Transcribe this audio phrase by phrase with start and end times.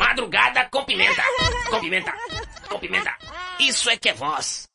[0.00, 1.22] Madrugada com pimenta.
[1.68, 2.14] Com pimenta.
[2.70, 3.14] Com pimenta.
[3.58, 4.66] Isso é que é voz.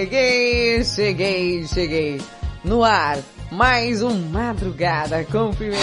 [0.00, 2.20] Cheguei, cheguei, cheguei.
[2.64, 3.18] No ar,
[3.52, 5.78] mais um Madrugada com Pimenta.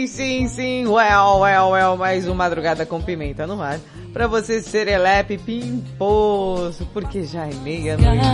[0.00, 3.78] Sim, sim, sim, well, well, well, mais um Madrugada com Pimenta no ar.
[4.14, 8.24] Pra você serelepe pimposo, porque já é meia-noite.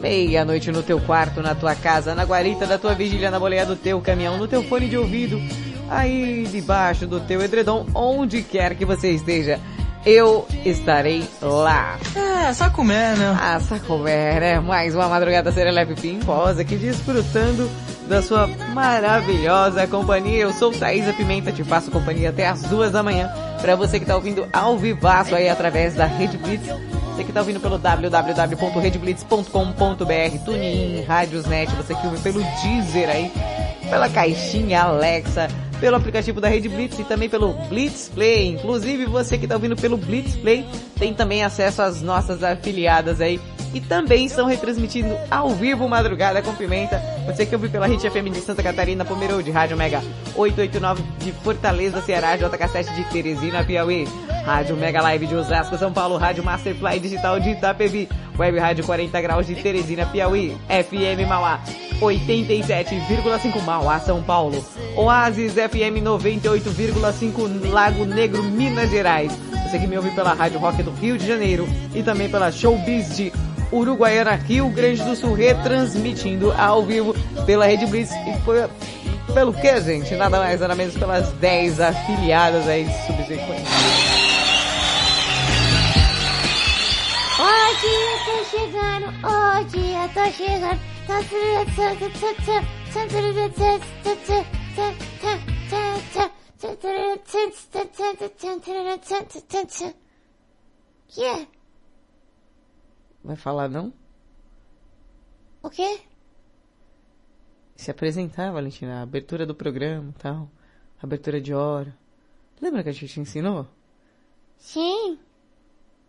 [0.00, 3.74] Meia-noite no teu quarto, na tua casa, na guarita da tua vigília, na boleia do
[3.74, 5.40] teu caminhão, no teu fone de ouvido,
[5.90, 9.58] aí debaixo do teu edredom, onde quer que você esteja.
[10.06, 11.98] Eu estarei lá.
[12.14, 13.36] É, só comer, né?
[13.40, 14.60] Ah, só comer, né?
[14.60, 17.68] Mais uma madrugada serelepe pimposa aqui desfrutando
[18.08, 20.42] da sua maravilhosa companhia.
[20.42, 23.28] Eu sou Thaisa Pimenta, te faço companhia até as duas da manhã.
[23.60, 26.68] Pra você que tá ouvindo ao vivaço aí através da Rede Blitz.
[27.16, 33.32] Você que tá ouvindo pelo www.redblitz.com.br, TuneIn, Rádiosnet, você que ouve pelo Deezer aí,
[33.88, 35.48] pela caixinha Alexa,
[35.80, 38.48] pelo aplicativo da Rede Blitz e também pelo Blitz Play.
[38.48, 40.66] Inclusive você que tá ouvindo pelo Blitz Play
[40.98, 43.40] tem também acesso às nossas afiliadas aí
[43.74, 47.02] e também estão retransmitindo ao vivo Madrugada com Pimenta.
[47.26, 50.02] Você que ouve pela Hit FM de Santa Catarina, Pomerode, Rádio Mega
[50.34, 54.08] 889 de Fortaleza, Ceará, JK7 de Teresina, Piauí,
[54.46, 59.20] Rádio Mega Live de Osasco, São Paulo, Rádio Masterfly Digital de Itapevi, Web Rádio 40
[59.20, 61.60] Graus de Teresina, Piauí, FM Mauá
[62.00, 64.64] 87,5 Mauá, São Paulo,
[64.96, 69.32] Oasis FM 98,5 Lago Negro, Minas Gerais.
[69.64, 73.16] Você que me ouve pela Rádio Rock do Rio de Janeiro e também pela Showbiz
[73.16, 73.32] de
[73.72, 77.14] Uruguaiana, Rio Grande do Sul, retransmitindo ao vivo
[77.44, 78.68] pela Rede Blitz e foi
[79.34, 80.14] pelo que, gente?
[80.14, 84.25] Nada mais, nada menos pelas 10 afiliadas aí subsequentes.
[87.46, 90.80] Hoje eu tô chegando, hoje eu tô chegando.
[101.06, 101.46] Que é?
[103.22, 103.92] Vai falar não?
[105.62, 106.00] O quê?
[107.76, 110.50] Se apresentar, Valentina, a abertura do programa e tal.
[111.00, 111.96] Abertura de hora.
[112.60, 113.68] Lembra que a gente te ensinou?
[114.56, 115.16] Sim,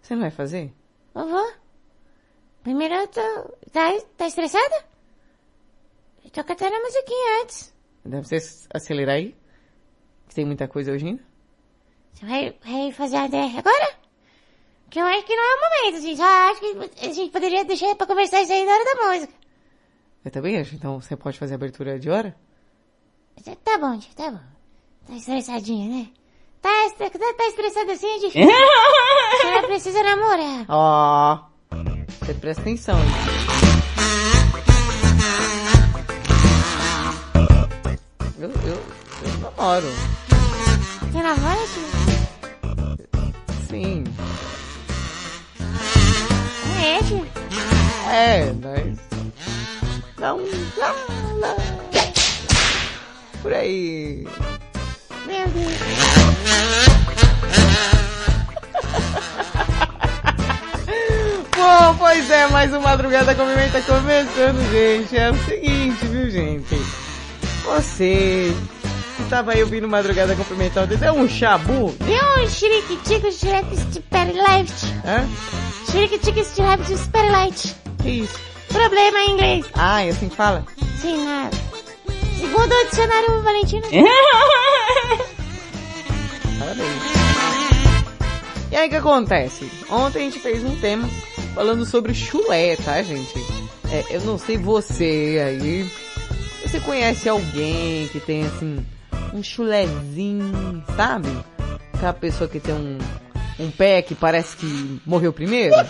[0.01, 0.73] Você não vai fazer?
[1.13, 1.45] Vovó.
[2.63, 3.21] Primeiro eu tô...
[3.71, 4.85] Tá, tá estressada?
[6.23, 7.73] Eu tô cantando a musiquinha antes.
[8.03, 9.35] Deve ser acelerar aí?
[10.27, 11.23] Que tem muita coisa hoje ainda?
[12.13, 13.95] Você vai, vai fazer a DR agora?
[14.89, 16.17] Que eu acho que não é o momento, gente.
[16.17, 19.33] Só acho que a gente poderia deixar pra conversar isso aí na hora da música.
[20.25, 20.75] Eu também acho.
[20.75, 22.35] Então você pode fazer a abertura de hora?
[23.63, 24.39] Tá bom, tia, tá bom.
[25.07, 26.11] Tá estressadinha, né?
[26.67, 28.49] Tá, estre- tá, tá estressada assim, é difícil.
[29.41, 30.65] Senhora precisa namorar.
[30.67, 31.39] Ó.
[32.19, 32.97] Você presta atenção.
[32.99, 34.17] hein?
[38.37, 38.83] Eu, eu,
[39.23, 39.87] eu namoro.
[41.09, 41.87] Você namora, tio?
[43.69, 44.03] Sim.
[46.83, 47.25] É, tio?
[48.11, 48.97] É, mas.
[50.19, 51.55] Não, não, não.
[53.41, 54.27] Por aí.
[55.25, 56.16] Meu Deus.
[61.55, 65.17] Bom, pois é, mais uma madrugada com Pimenta começando, gente.
[65.17, 66.75] É o seguinte, viu, gente?
[67.65, 68.53] Você
[69.17, 71.95] que tava aí ouvindo Madrugada com Pimenta ontem, é um chabu?
[71.99, 74.73] Deu um xiriquitico, xirique, superlight.
[75.05, 75.27] Hã?
[75.91, 77.75] Xiriquitico, xirique, superlight.
[78.01, 78.39] Que isso?
[78.69, 79.65] Problema em inglês.
[79.73, 80.63] Ah, é assim que fala?
[81.01, 81.57] Sim, nada.
[82.39, 83.31] Segundo o dicionário
[88.71, 89.71] E aí o que acontece?
[89.89, 91.07] Ontem a gente fez um tema
[91.55, 93.33] falando sobre chulé, tá, gente?
[93.89, 95.89] É, eu não sei você aí.
[96.61, 98.85] Você conhece alguém que tem assim
[99.33, 101.29] um chulezinho, sabe?
[101.93, 102.97] Aquela pessoa que tem um,
[103.59, 105.75] um pé que parece que morreu primeiro.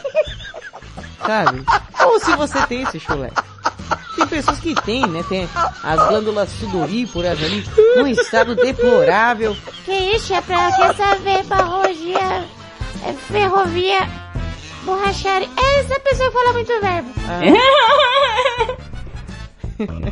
[1.25, 1.62] Sabe?
[2.06, 3.31] Ou se você tem esse chulé.
[4.16, 5.24] Tem pessoas que têm, né?
[5.28, 5.48] Tem
[5.84, 7.63] as glândulas sudoríparas ali
[7.95, 9.56] num estado deplorável.
[9.86, 12.45] Que isso, é pra quer saber barrogia,
[13.06, 14.07] é, ferrovia,
[14.84, 15.50] borracharia.
[15.57, 17.13] É essa pessoa que fala muito verbo.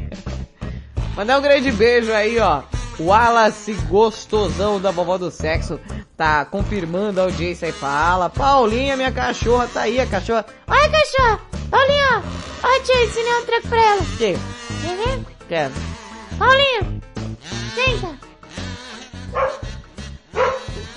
[1.16, 2.62] Mandar um grande beijo aí, ó.
[2.98, 5.80] O Wallace Gostosão da vovó do sexo
[6.16, 8.30] tá confirmando a audiência e fala.
[8.30, 10.46] Paulinha, minha cachorra, tá aí a cachorra.
[10.68, 11.42] Olha, cachorro.
[11.70, 12.24] Paulinha,
[12.64, 12.80] ó.
[12.84, 14.02] Tia, ensinei um treco pra ela.
[14.18, 14.34] Que?
[14.34, 15.26] Ver?
[15.50, 15.74] Quero.
[16.38, 17.02] Paulinha,
[17.76, 18.20] senta.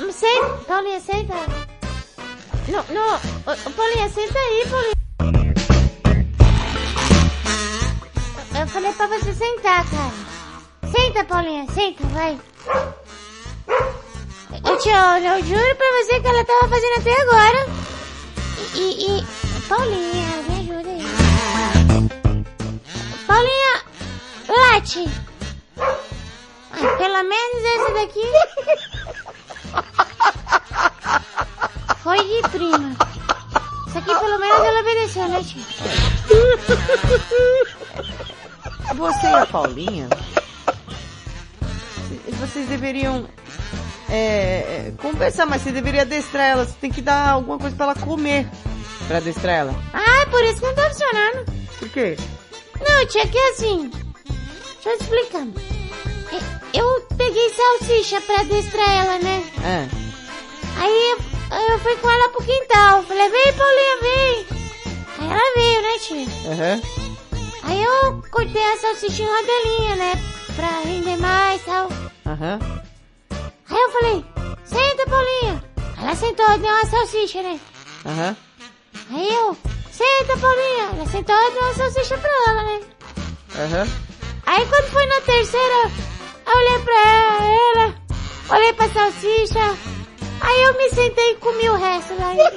[0.00, 0.46] Hum, Senta.
[0.66, 1.34] Paulinha, senta.
[2.68, 3.18] Não, não.
[3.72, 4.92] Paulinha, senta aí, Paulinha.
[8.60, 10.37] Eu falei pra você sentar, cara.
[10.90, 12.38] Senta, Paulinha, senta, vai.
[14.64, 17.66] Eu te olho, eu juro pra você que ela tava fazendo até agora.
[18.74, 19.24] E, e, e-
[19.68, 21.04] Paulinha, me ajuda aí.
[23.26, 23.82] Paulinha,
[24.48, 25.04] late.
[26.72, 28.26] Ai, pelo menos essa daqui.
[32.02, 32.96] Foi de prima.
[33.88, 35.62] Isso aqui pelo menos ela obedeceu, né, tio?
[38.94, 40.08] Você e a Paulinha,
[42.38, 43.28] vocês deveriam
[44.08, 44.14] é,
[44.88, 46.64] é, conversar, mas você deveria adestrar ela.
[46.64, 48.46] Você tem que dar alguma coisa pra ela comer
[49.06, 49.74] pra adestrar ela.
[49.92, 51.44] Ah, por isso que não tá funcionando.
[51.78, 52.16] Por quê?
[52.80, 53.90] Não, tia, que assim.
[54.74, 55.46] Deixa eu te explicar.
[56.32, 59.42] E- Eu peguei salsicha pra adestrar ela, né?
[59.64, 59.88] Ah,
[60.80, 63.02] Aí eu, eu fui com ela pro quintal.
[63.02, 64.46] Falei, vem, Paulinha, vem.
[65.18, 66.52] Aí ela veio, né, tia?
[66.52, 66.82] aham,
[67.64, 70.12] Aí eu cortei a salsicha em rodelinha, né?
[70.58, 71.88] Pra render mais tal.
[72.26, 72.58] aham.
[73.70, 74.24] Aí eu falei,
[74.64, 75.64] senta, Paulinha.
[76.00, 77.60] Ela sentou, deu uma salsicha, né?
[78.04, 78.36] Aham.
[79.12, 79.56] Aí eu,
[79.92, 80.88] senta, Paulinha.
[80.96, 82.80] Ela sentou, deu uma salsicha pra ela, né?
[83.54, 83.86] Aham.
[84.46, 85.90] Aí quando foi na terceira,
[86.46, 87.00] eu olhei pra
[87.44, 87.94] ela,
[88.50, 89.76] olhei pra salsicha,
[90.40, 92.38] aí eu me sentei e comi o resto daí.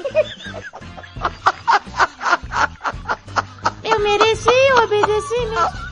[3.83, 5.90] Eu mereci, eu obedeci mesmo.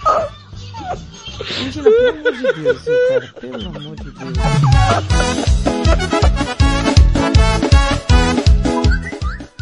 [1.39, 3.33] Pelo amor de Deus, cara.
[3.39, 4.33] Pelo amor de Deus.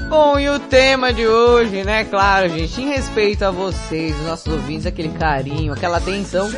[0.10, 2.04] Bom, e o tema de hoje, né?
[2.06, 6.50] Claro, gente, em respeito a vocês, os nossos ouvintes, aquele carinho, aquela atenção.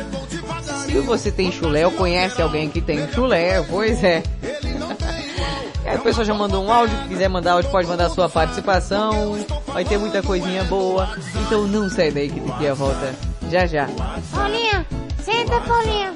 [0.86, 4.22] Se você tem chulé ou conhece alguém que tem chulé, pois é.
[5.82, 9.36] É, o pessoal já mandou um áudio, se quiser mandar áudio pode mandar sua participação.
[9.66, 11.08] Vai ter muita coisinha boa.
[11.42, 13.12] Então não sai daí que daqui a volta
[13.50, 13.88] já já.
[14.30, 14.86] Paulinha,
[15.30, 16.14] senta, Paulinha.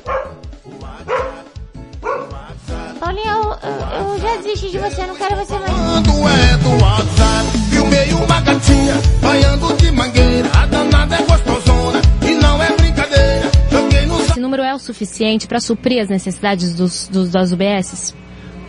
[2.99, 5.73] Paulinha, eu, eu, eu já desisti de você, eu não quero você mais.
[5.73, 12.35] Quando é do WhatsApp, filmei uma gatinha, banhando de mangueira, a danada é gostosona, e
[12.35, 17.09] não é brincadeira, joguei no Esse número é o suficiente para suprir as necessidades dos,
[17.09, 18.15] dos, das UBSs?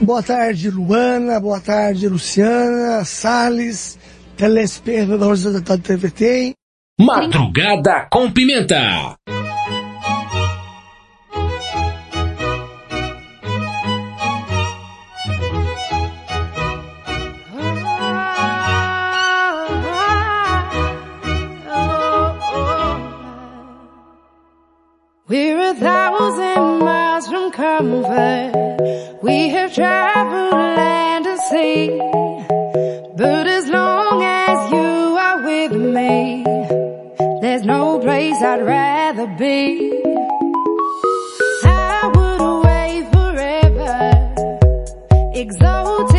[0.02, 1.40] Boa tarde, Luana.
[1.40, 3.98] Boa tarde, Luciana, Salles,
[4.36, 6.54] telespectadores da da TVT.
[7.00, 9.16] Madrugada com Pimenta.
[25.80, 29.20] Thousand miles from comfort.
[29.22, 31.98] We have traveled land and sea.
[33.18, 36.44] But as long as you are with me,
[37.42, 39.92] there's no place I'd rather be.
[41.66, 43.96] I would away forever,
[45.34, 46.15] exalted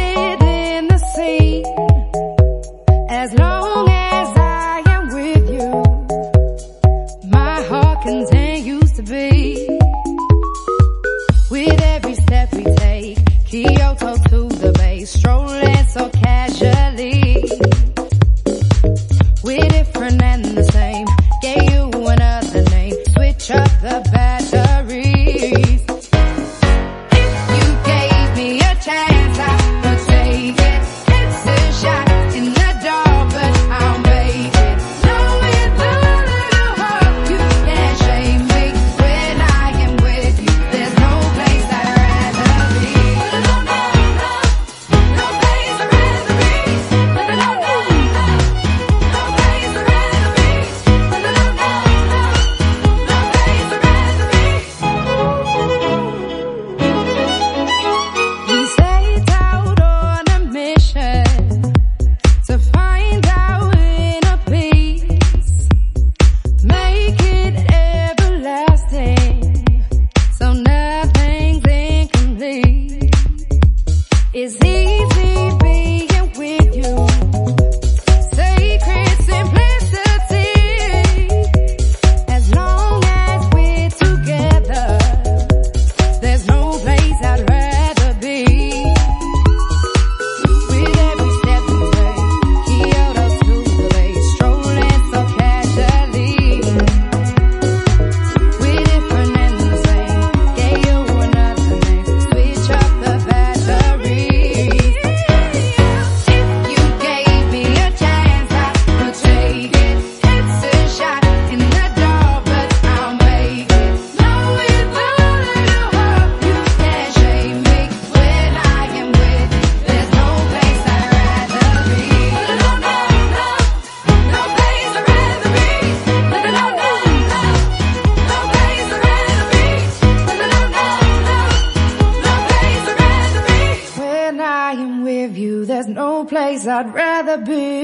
[136.76, 137.75] I'd rather be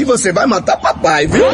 [0.00, 1.44] se você vai matar papai, viu?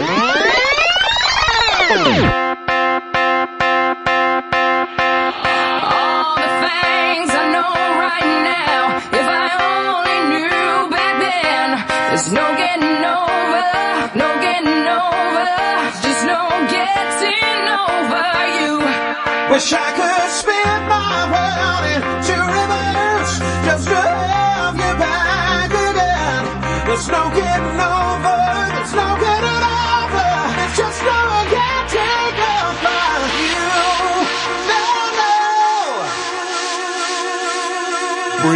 [19.50, 20.05] Wish I could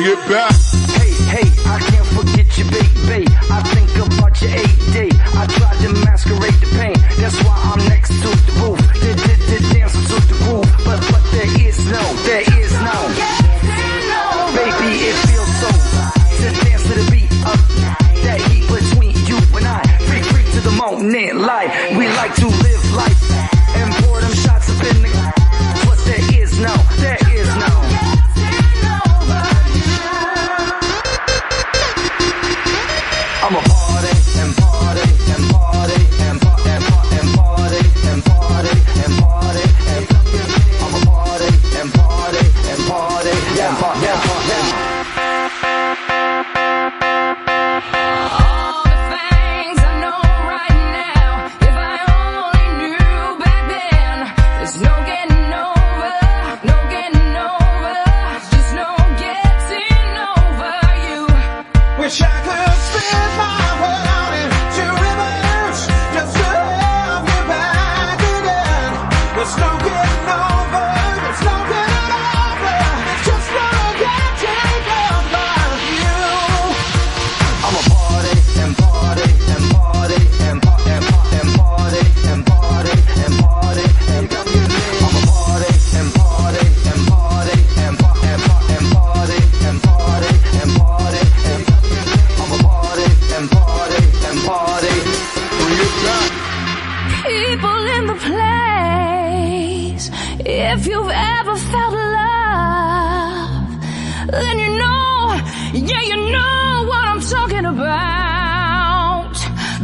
[0.03, 0.70] bring it back.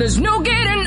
[0.06, 0.85] There's no getting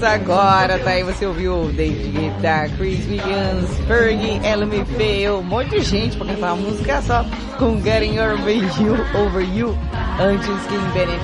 [0.00, 5.82] Começa agora, tá aí, você ouviu David Guetta, Chris Williams, Fergie, LMFAO, um monte de
[5.82, 7.22] gente pra cantar uma música só
[7.58, 9.78] com Getting Your You, Over You,
[10.18, 11.20] antes Kim Bennett,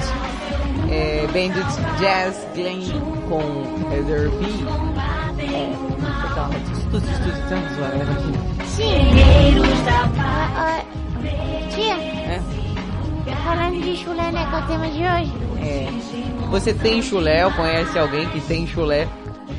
[0.91, 1.67] é, Bandit
[1.99, 2.83] Jazz Glenn
[3.31, 3.41] com
[3.91, 4.45] Heather B.
[8.77, 10.85] Cheiros da paz.
[11.75, 12.43] Tia, é?
[13.43, 15.46] falando de chulé, né, que é o tema de hoje.
[15.67, 15.89] É.
[16.49, 19.09] Você tem chulé ou conhece alguém que tem chulé?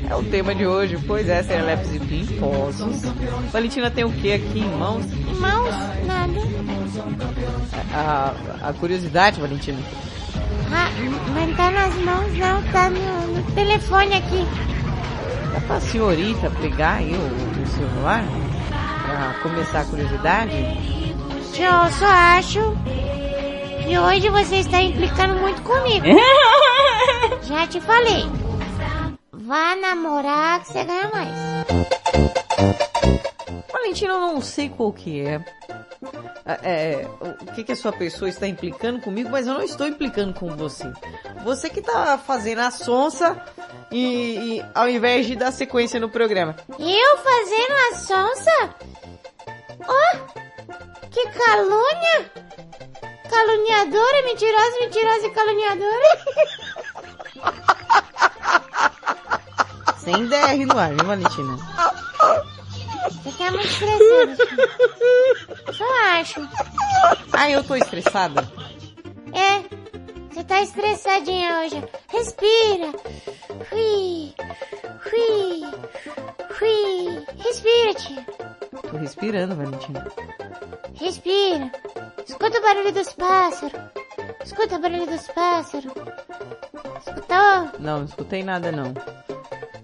[0.08, 3.02] É o tema de hoje, pois é, Sereleps e Pimposos.
[3.52, 5.04] Valentina tem o que aqui em mãos?
[5.04, 5.74] Em mãos?
[6.06, 6.40] Nada.
[7.92, 9.78] A, a, curiosidade, Valentina.
[10.72, 10.88] Ah,
[11.34, 14.46] mas tá nas mãos não, tá no, no telefone aqui.
[15.52, 18.24] Dá pra senhorita pegar aí o, o celular?
[19.04, 20.52] Pra começar a curiosidade?
[21.58, 22.76] Eu só acho
[23.88, 26.04] que hoje você está implicando muito comigo.
[27.44, 28.22] Já te falei.
[29.32, 31.34] Vá namorar que você ganha mais.
[33.72, 35.42] Valentina, eu não sei qual que é.
[36.44, 39.86] É, é, o que que a sua pessoa está implicando comigo, mas eu não estou
[39.86, 40.84] implicando com você.
[41.42, 43.42] Você que tá fazendo a sonsa
[43.90, 46.54] e, e ao invés de dar sequência no programa.
[46.78, 48.74] Eu fazendo a sonsa?
[49.80, 52.48] Oh, que calúnia!
[53.28, 56.18] Caluniadora, mentirosa, mentirosa e caluniadora.
[59.98, 61.56] Sem DR no ar, viu, Valentina?
[63.10, 64.36] Você tá muito estressado.
[64.36, 65.74] tio.
[65.74, 65.84] Só
[66.18, 66.48] acho.
[67.32, 68.50] Ah, eu tô estressada?
[69.34, 69.62] É,
[70.30, 71.84] você tá estressadinha hoje.
[72.08, 72.92] Respira.
[73.68, 74.34] Fui,
[75.02, 75.62] fui,
[76.58, 77.26] fui.
[77.44, 78.26] Respira, tia.
[78.90, 80.06] Tô respirando, Valentina.
[80.94, 81.70] Respira.
[82.26, 83.80] Escuta o barulho dos pássaros.
[84.44, 85.92] Escuta o barulho dos pássaros.
[87.06, 87.78] Escutou?
[87.78, 88.94] Não, não escutei nada não.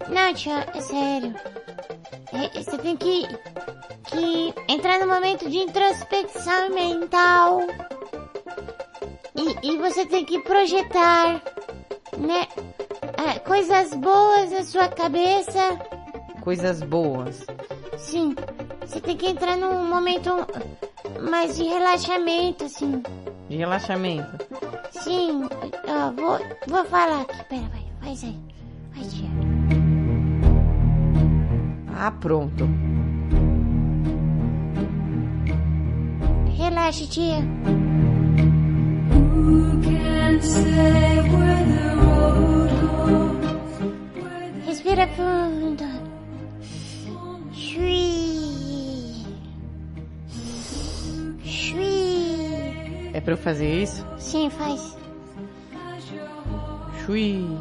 [0.09, 1.35] Não, tia, é sério.
[2.33, 3.27] É, você tem que,
[4.05, 7.61] que entrar no momento de introspecção mental.
[9.37, 11.43] E, e você tem que projetar,
[12.17, 12.49] né?
[13.25, 15.79] é, coisas boas na sua cabeça.
[16.40, 17.47] Coisas boas.
[17.97, 18.35] Sim,
[18.87, 20.31] você tem que entrar num momento
[21.31, 23.03] mais de relaxamento, assim.
[23.49, 24.47] De relaxamento.
[24.90, 25.49] Sim,
[25.88, 27.44] ó, vou, vou falar aqui.
[27.49, 28.38] Pera, vai, faz aí.
[28.94, 29.29] Vai, tia.
[31.97, 32.68] Ah, pronto.
[36.57, 37.42] Relaxa, tia.
[40.44, 40.93] Respira
[53.25, 54.07] pra eu fazer isso?
[54.19, 54.97] Sim, faz.
[57.05, 57.59] Chui.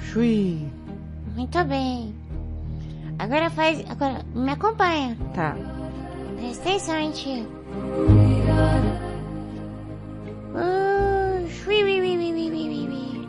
[0.00, 0.72] Chui.
[1.36, 2.14] Muito bem.
[3.18, 3.84] Agora faz.
[3.88, 5.16] Agora, me acompanha.
[5.34, 5.54] Tá.
[6.36, 7.42] Presta atenção, hein, tia.
[10.54, 13.28] Uh, shui, ui, ui, ui, ui, ui, ui, ui.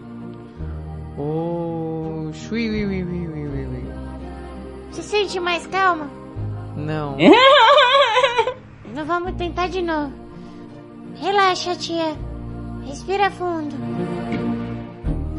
[1.17, 3.83] Oh, chui, ui, ui, ui, ui, ui, ui.
[4.91, 6.09] Se sente mais calma?
[6.75, 7.17] Não.
[8.99, 10.11] Não vamos tentar de novo.
[11.21, 12.17] Relaxa, tia.
[12.85, 13.73] Respira fundo.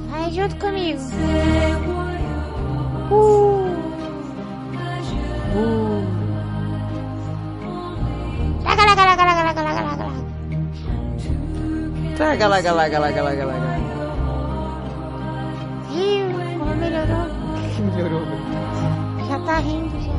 [0.09, 0.99] Vai junto comigo.
[3.11, 3.69] Uh.
[5.55, 6.07] Uh.
[8.65, 10.25] Laga, laga, laga, laga, laga, laga, laga, laga.
[12.17, 13.77] Traga, laga, laga, laga, laga, laga.
[15.91, 17.27] Viu como melhorou?
[17.93, 18.25] Melhorou.
[19.29, 20.13] Já tá rindo, já.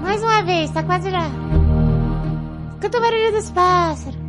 [0.00, 1.28] Mais uma vez, tá quase lá.
[2.80, 4.19] Escuta o barulho dos pássaros.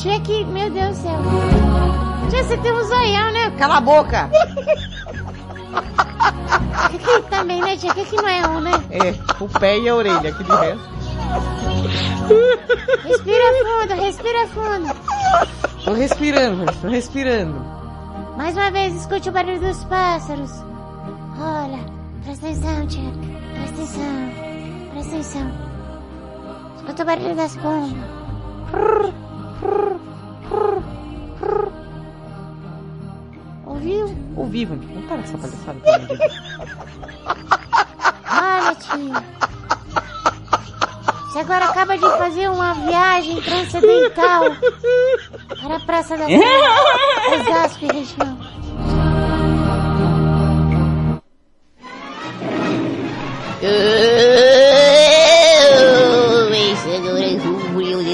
[0.00, 1.18] Tia que, meu Deus do céu.
[2.30, 3.50] Tia, você tem um zoião, né?
[3.58, 4.30] Cala a boca!
[6.90, 7.92] Que que também, né, tia?
[7.92, 8.70] Que que não é um, né?
[8.90, 9.10] É,
[9.44, 10.88] o pé e a orelha, que de resto.
[13.04, 14.96] Respira fundo, respira fundo.
[15.84, 17.62] Tô respirando, tô respirando.
[18.38, 20.50] Mais uma vez, escute o barulho dos pássaros.
[21.38, 21.84] Olha,
[22.24, 23.12] presta atenção, tia.
[23.52, 24.32] Presta atenção.
[24.92, 25.50] Presta atenção.
[26.78, 29.29] Escuta o barulho das pombas.
[33.66, 34.14] Ouviu?
[34.36, 35.00] Ouvi, Valentina.
[35.00, 35.80] Não para essa palhaçada.
[35.80, 36.30] pelo amor de Deus.
[38.30, 39.40] Olha, tia.
[41.30, 44.56] Você agora acaba de fazer uma viagem transcendental
[45.62, 46.40] para a Praça da Sé,
[47.40, 48.38] Osasco e região.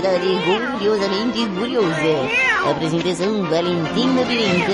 [0.07, 2.71] Curiosidade, curiosamente curiosa.
[2.71, 4.73] apresentação Valentina Birinca,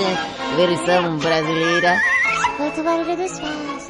[0.55, 1.99] versão brasileira.
[2.39, 3.89] Escuta o barulho dos fãs.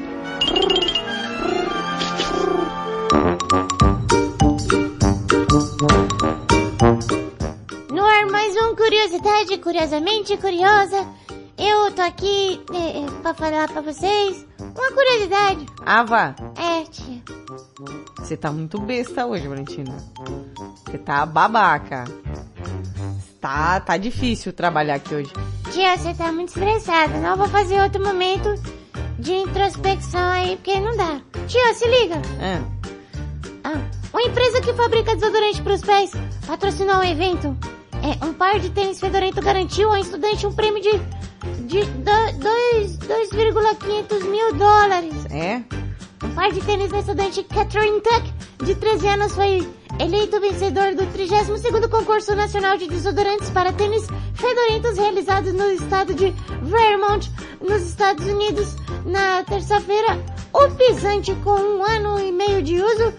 [7.91, 11.05] No ar, mais um Curiosidade Curiosamente Curiosa.
[11.57, 15.65] Eu tô aqui é, é, pra falar pra vocês uma curiosidade.
[15.85, 16.35] Ava,
[16.93, 17.21] tia.
[18.19, 19.95] você tá muito besta hoje, Valentina.
[20.85, 22.05] Você tá babaca.
[23.41, 25.31] Tá, tá difícil trabalhar aqui hoje.
[25.71, 27.17] Tia, você tá muito estressada.
[27.19, 28.53] Não vou fazer outro momento
[29.19, 31.19] de introspecção aí, porque não dá.
[31.47, 32.21] Tia, se liga.
[32.39, 32.61] Ah,
[33.65, 33.81] Ah,
[34.13, 36.11] uma empresa que fabrica desodorante para os pés
[36.47, 37.57] patrocinou um evento.
[38.01, 40.91] É, um par de tênis fedorento garantiu ao estudante um prêmio de,
[41.67, 45.25] de do- dois- 2,500 mil dólares.
[45.31, 45.63] é?
[46.23, 48.33] Um par de tênis da estudante Catherine Tuck,
[48.63, 49.67] de 13 anos, foi
[49.99, 56.33] eleito vencedor do 32º Concurso Nacional de Desodorantes para Tênis Fedorentos realizado no estado de
[56.61, 57.29] Vermont,
[57.61, 60.17] nos Estados Unidos, na terça-feira.
[60.53, 63.13] O pisante, com um ano e meio de uso,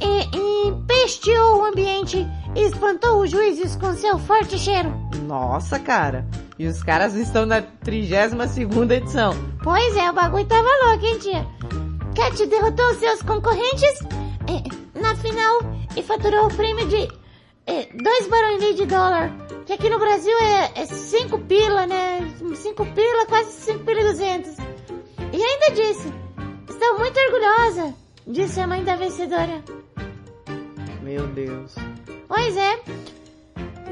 [0.00, 4.92] empesteou o ambiente e espantou os juízes com seu forte cheiro.
[5.26, 6.26] Nossa, cara.
[6.58, 9.34] E os caras estão na 32ª edição.
[9.62, 11.46] Pois é, o bagulho tava louco, hein, tia?
[12.14, 14.00] Cat derrotou seus concorrentes
[14.48, 15.60] eh, na final
[15.96, 17.08] e faturou o prêmio de
[18.02, 19.30] 2 barões de dólar.
[19.66, 20.36] Que aqui no Brasil
[20.74, 22.20] é 5 pila, né?
[22.54, 24.56] 5 pila, quase 5 pila e 200.
[25.32, 26.12] E ainda disse,
[26.68, 27.94] estou muito orgulhosa,
[28.26, 29.62] disse a mãe da vencedora.
[31.02, 31.74] Meu Deus.
[32.26, 32.80] Pois é.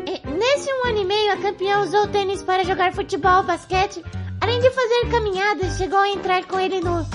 [0.07, 4.03] E nesse um ano e meio, a campeã usou o tênis para jogar futebol, basquete,
[4.41, 7.07] além de fazer caminhadas, chegou a entrar com ele no,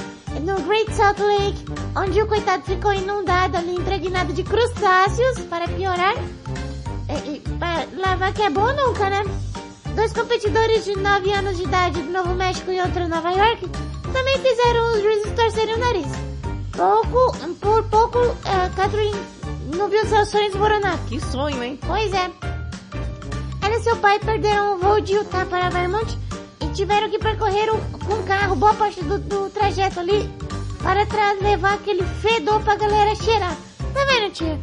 [0.43, 6.15] no Great Salt Lake, onde o coitado ficou inundado ali, impregnado de crustáceos, para piorar.
[7.09, 9.23] E, e, para lavar que é bom nunca, né?
[9.95, 13.69] Dois competidores de 9 anos de idade do Novo México e outro Nova York
[14.11, 16.07] também fizeram os juízes torcerem o nariz.
[16.75, 19.17] Pouco, por pouco, eh, Catherine
[19.75, 20.97] não viu seus sonhos desmoronar.
[21.07, 21.79] Que sonho, hein?
[21.85, 22.31] Pois é.
[23.61, 26.17] Ela e seu pai perderam o voo de Utah para Vermont
[26.73, 30.29] tiveram que percorrer um, com um carro boa parte do, do trajeto ali
[30.81, 33.55] para tra- levar aquele fedor pra galera cheirar.
[33.93, 34.59] Tá vendo, tia?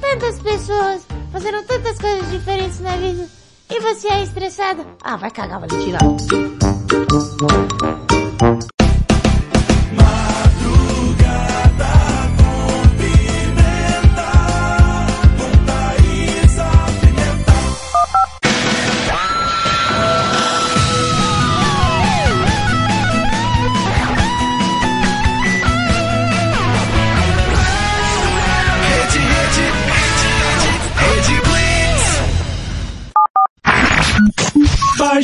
[0.00, 3.26] Tantas pessoas fazendo tantas coisas diferentes na vida.
[3.70, 4.86] E você é estressada?
[5.02, 5.98] Ah, vai cagar, Valentina.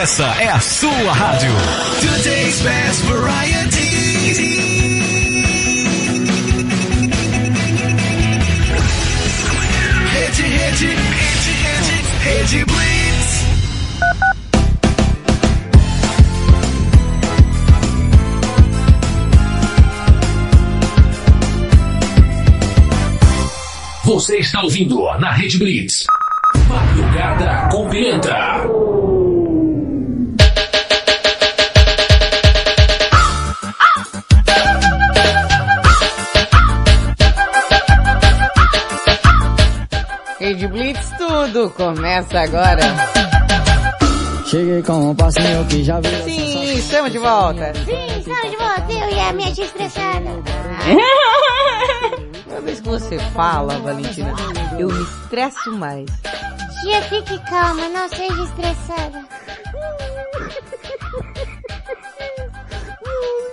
[0.00, 1.52] Essa é a sua rádio.
[2.00, 3.90] Today's best variety.
[10.10, 13.44] Rede, rede, rede, rede, rede Blitz.
[24.06, 26.06] Você está ouvindo na Rede Blitz.
[26.70, 28.89] Madrugada com Pimenta.
[41.52, 42.80] Tudo começa agora.
[44.46, 46.22] Cheguei com um passinho que já veio.
[46.22, 47.72] Sim, estamos de volta.
[47.74, 50.30] Sim, estamos de volta, eu e a minha tia estressada.
[52.44, 54.32] Toda vez que você fala, Valentina,
[54.78, 56.06] eu me estresso mais.
[56.82, 59.24] Tia, fique calma, não seja estressada.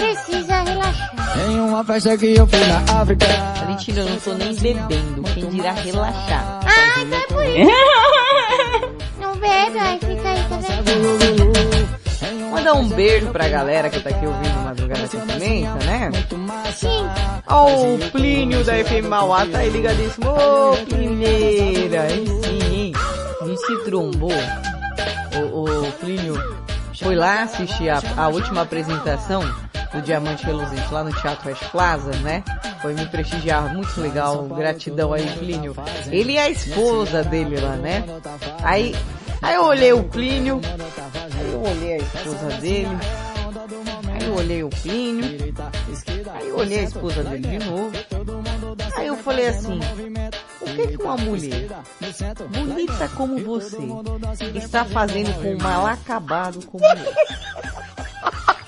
[0.00, 1.10] Precisa relaxar.
[1.48, 3.26] Em uma festa que eu fui na África.
[3.60, 5.22] Valentina, eu não tô nem bebendo.
[5.34, 6.60] Quem dirá relaxar?
[6.64, 7.70] Ah, então é por isso.
[9.20, 12.50] Não bebe, aí fica aí, tá vendo?
[12.50, 16.10] Mandar um beijo pra galera que tá aqui ouvindo Madrugada com Pimenta, né?
[16.74, 17.06] Sim.
[17.46, 20.26] Ó, o Plínio da FM Mauá tá aí ligadíssimo.
[20.28, 22.92] Ô, Plineira, aí sim,
[23.56, 24.32] se trombou.
[25.52, 26.34] O, o Plínio
[27.00, 29.42] foi lá assistir a, a última apresentação
[29.92, 32.44] do Diamante Reluzente lá no Teatro West Plaza, né?
[32.80, 35.74] Foi me prestigiar, muito legal, gratidão aí, Plínio.
[36.10, 38.04] Ele e a esposa dele lá, né?
[38.62, 38.94] Aí,
[39.42, 40.60] aí eu olhei o Plínio,
[41.34, 42.98] aí eu olhei a esposa dele,
[44.12, 45.54] aí eu olhei o Plínio,
[46.34, 47.92] aí eu olhei a esposa dele de novo,
[48.96, 49.80] aí eu falei assim,
[50.60, 51.68] o que que uma mulher
[52.48, 53.78] bonita como você
[54.54, 57.12] está fazendo com um mal acabado como eu?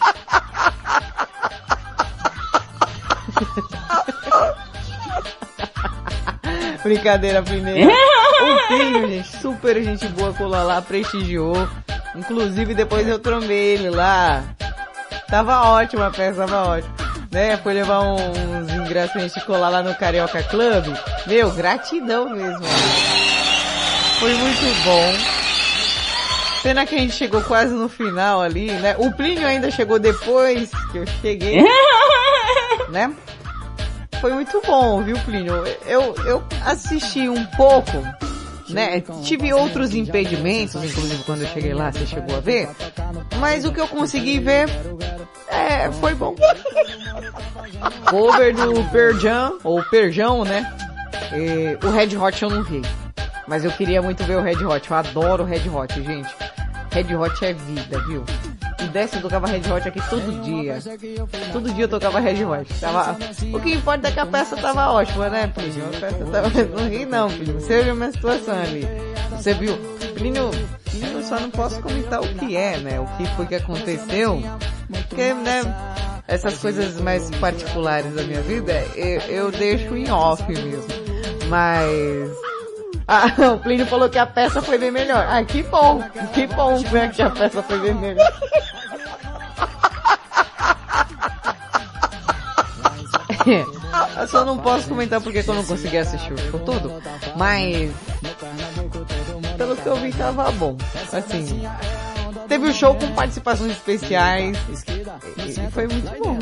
[6.82, 7.90] Brincadeira, primeiro.
[8.42, 11.68] O filho, gente, super gente boa, colou lá, prestigiou.
[12.16, 14.42] Inclusive, depois eu trombei ele lá.
[15.28, 16.92] Tava ótima a peça, tava ótima.
[17.30, 20.86] Né, foi levar uns ingressos pra gente colar lá no Carioca Club.
[21.26, 22.64] Meu, gratidão mesmo.
[24.18, 25.12] Foi muito bom.
[26.62, 28.96] Pena que a gente chegou quase no final ali, né?
[28.98, 31.62] O Plínio ainda chegou depois que eu cheguei.
[32.92, 33.12] né?
[34.20, 35.64] Foi muito bom, viu, Plínio?
[35.84, 37.90] Eu, eu assisti um pouco,
[38.68, 39.02] né?
[39.24, 42.68] Tive outros impedimentos, inclusive quando eu cheguei lá, você chegou a ver.
[43.40, 44.68] Mas o que eu consegui ver,
[45.48, 46.36] é, foi bom.
[48.08, 50.72] Cover do Perjão, ou Perjão, né?
[51.32, 52.82] E, o Red Hot eu não vi.
[53.48, 54.88] Mas eu queria muito ver o Red Hot.
[54.88, 56.32] Eu adoro o Red Hot, gente.
[56.92, 58.24] Red Hot é vida, viu?
[58.82, 60.78] E eu tocava Red Hot aqui todo dia.
[61.52, 62.74] Todo dia eu tocava Red Hot.
[62.80, 63.16] Tava...
[63.52, 65.84] O que importa é que a peça tava ótima, né, Plínio?
[65.86, 66.48] A peça tava...
[66.64, 67.60] Não ri não, Plínio.
[67.60, 68.86] Você viu minha situação ali.
[69.30, 69.76] Você viu?
[70.14, 70.50] Plínio,
[70.90, 73.00] Plínio, só não posso comentar o que é, né?
[73.00, 74.42] O que foi que aconteceu.
[74.88, 75.62] Porque, né,
[76.26, 80.84] essas coisas mais particulares da minha vida, eu, eu deixo em off mesmo.
[81.48, 82.30] Mas...
[83.06, 85.26] Ah, o Plínio falou que a peça foi bem melhor.
[85.28, 86.02] Ah, que bom.
[86.32, 88.32] Que bom ver que a peça foi bem melhor.
[94.18, 97.02] Eu só não posso comentar porque eu não consegui assistir o show todo,
[97.36, 97.90] mas
[99.56, 100.76] pelo que eu vi tava bom.
[101.12, 101.62] Assim,
[102.48, 104.56] teve o show com participações especiais
[105.38, 106.38] e, foi muito bom.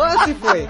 [0.00, 0.68] Ou se foi?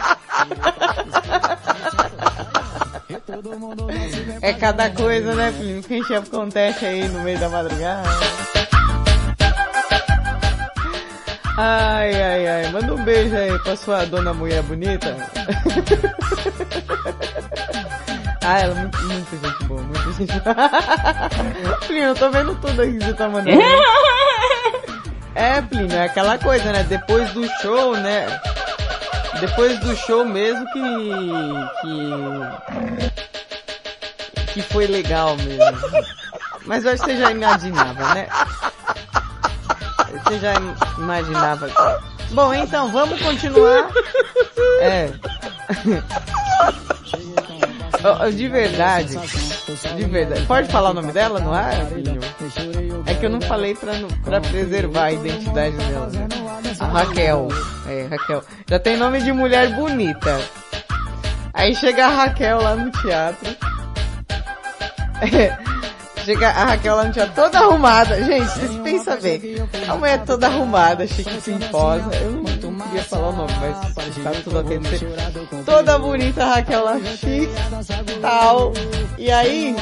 [4.40, 5.82] É cada coisa, né, filho?
[5.82, 8.08] Que a gente acontece aí no meio da madrugada.
[11.56, 12.68] Ai, ai, ai.
[12.72, 15.14] Manda um beijo aí pra sua dona mulher bonita.
[18.42, 20.56] ah, ela é muito, muito gente boa, muito gente boa.
[21.86, 23.60] Plínio, eu tô vendo tudo aí que você tá mandando.
[25.36, 26.84] É, Plínio, é aquela coisa, né?
[26.84, 28.40] Depois do show, né?
[29.40, 30.80] Depois do show mesmo que...
[31.82, 32.12] que...
[34.52, 35.64] que foi legal mesmo.
[36.66, 38.28] Mas eu acho que você já imaginava, né?
[40.22, 40.54] Você já
[40.98, 41.68] imaginava.
[42.30, 43.90] Bom, então, vamos continuar.
[44.80, 45.10] É.
[48.36, 49.18] De verdade.
[49.96, 50.44] De verdade.
[50.46, 52.20] Pode falar o nome dela ar, filho?
[53.06, 56.06] É que eu não falei pra, pra preservar a identidade dela.
[56.08, 56.28] Né?
[56.80, 57.48] A Raquel.
[57.88, 58.44] É, Raquel.
[58.68, 60.38] Já tem nome de mulher bonita.
[61.54, 63.56] Aí chega a Raquel lá no teatro.
[65.22, 65.73] É.
[66.24, 68.24] Chega a Raquel lá no teatro toda arrumada.
[68.24, 69.40] Gente, vocês pensam bem.
[69.86, 72.10] A mulher toda arrumada, chique simposa.
[72.16, 74.80] Eu não, não queria falar o nome, mas tá tudo ok.
[75.66, 77.50] Toda bonita a Raquel lá, chique,
[78.22, 78.72] tal.
[79.18, 79.76] E aí,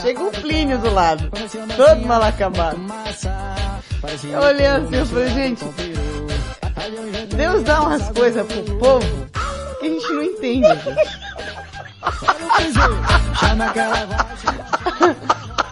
[0.00, 1.30] chega o Plínio do lado.
[1.76, 2.80] Todo mal acabado.
[4.24, 5.64] Eu olhei assim, eu falei, gente,
[7.36, 9.06] Deus dá umas coisas pro povo
[9.80, 10.68] que a gente não entende.
[10.68, 11.63] Gente.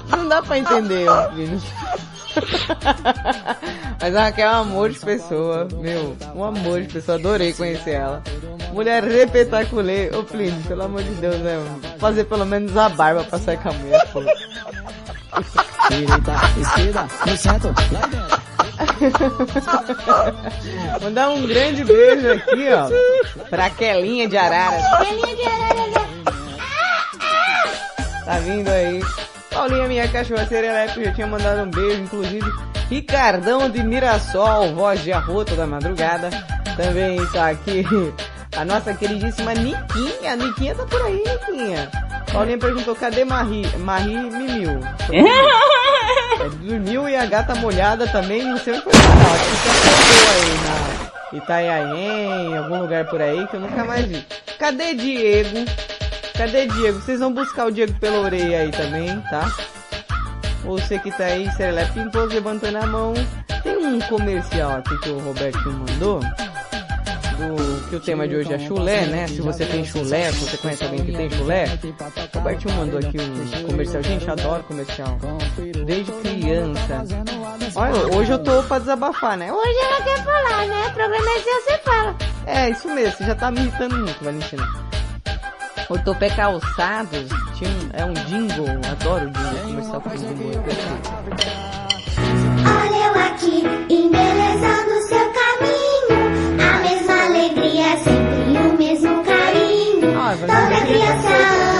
[0.09, 1.63] Não dá pra entender, filho.
[4.01, 7.93] Mas a Raquel é um amor de pessoa, meu, um amor de pessoa, adorei conhecer
[7.93, 8.23] ela.
[8.73, 11.59] Mulher repetaculê, ô Plínio, pelo amor de Deus, né?
[11.99, 14.21] Fazer pelo menos a barba pra sair com a mulher, pô.
[15.91, 18.52] Direita, esquerda, no centro, lá dentro.
[21.03, 22.89] Mandar um grande beijo aqui, ó,
[23.49, 24.83] pra Kelinha de Araras.
[24.83, 26.03] De arara.
[28.25, 29.03] Tá vindo aí.
[29.51, 32.51] Paulinha, minha cachorra serelepe, já tinha mandado um beijo, inclusive.
[32.89, 36.31] Ricardão de Mirassol, voz de arrota da madrugada.
[36.77, 37.85] Também tá aqui
[38.57, 40.37] a nossa queridíssima Niquinha.
[40.37, 41.91] Niquinha tá por aí, Niquinha.
[42.33, 43.67] Paulinha perguntou, cadê Marie?
[43.79, 44.81] Marie mimiu.
[46.41, 48.93] É, dormiu e a gata molhada também, não sei foi.
[48.93, 53.85] Acho que se acordou aí na Itaiaém, em algum lugar por aí que eu nunca
[53.85, 54.27] mais vi.
[54.59, 55.65] Cadê Diego?
[56.37, 57.01] Cadê Diego?
[57.01, 59.53] Vocês vão buscar o Diego pela orelha aí também, tá?
[60.65, 63.15] Você que tá aí, Serelepe Pimposo, levantando a mão.
[63.63, 66.21] Tem um comercial aqui que o Roberto mandou.
[67.37, 69.27] Do, que o tema de hoje é chulé, né?
[69.27, 71.65] Se você tem chulé, se você conhece alguém que tem chulé.
[72.35, 74.03] O Roberto mandou aqui um comercial.
[74.03, 75.19] Gente, adoro comercial.
[75.85, 77.05] Desde criança.
[77.75, 79.53] Olha, hoje eu tô pra desabafar, né?
[79.53, 80.87] Hoje ela quer falar, né?
[80.89, 82.17] O programa é seu, você fala.
[82.47, 84.69] É, isso mesmo, você já tá me irritando muito, Valentina.
[85.89, 90.51] Ortopé Calçados tinha um, é um jingle, adoro jingle, comercial com jingle.
[90.51, 91.11] é perfeito.
[92.67, 93.63] Olha eu aqui,
[93.95, 95.42] embelezando seu caminho.
[100.33, 101.29] Ah, Toda criança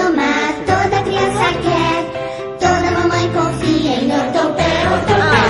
[0.05, 0.31] ama,
[0.67, 1.97] toda criança quer.
[2.59, 5.43] Toda mamãe confia em ortopé, ortopé.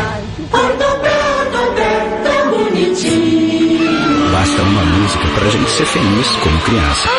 [0.53, 1.91] Ortopé, ortopé,
[2.23, 4.31] tão bonitinho.
[4.31, 7.09] Basta uma música pra gente ser feliz como criança.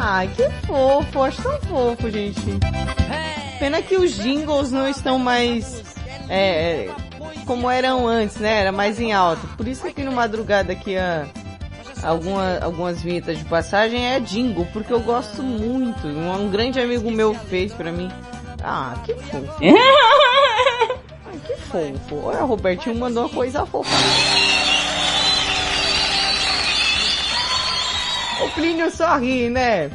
[0.00, 2.40] Ai, que fofo, acho tão fofo, gente.
[3.58, 5.82] Pena que os jingles não estão mais
[6.28, 6.88] é,
[7.46, 8.60] como eram antes, né?
[8.60, 9.46] Era mais em alta.
[9.56, 11.26] Por isso que aqui no madrugada aqui a
[12.02, 16.06] alguma, algumas vinhetas de passagem é jingle, porque eu gosto muito.
[16.06, 18.10] Um, um grande amigo meu fez pra mim.
[18.62, 19.56] Ah, que fofo.
[21.26, 22.26] Ai, que fofo.
[22.26, 23.90] Olha, o Robertinho mandou uma coisa fofa.
[28.44, 29.90] O Plínio sorri, né?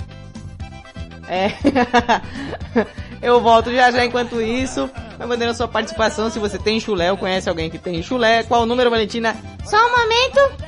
[1.27, 1.51] É.
[3.21, 4.89] Eu volto já já enquanto isso.
[5.17, 8.43] Vai mandando a sua participação se você tem chulé ou conhece alguém que tem chulé.
[8.43, 9.35] Qual o número, Valentina?
[9.65, 10.67] Só um momento.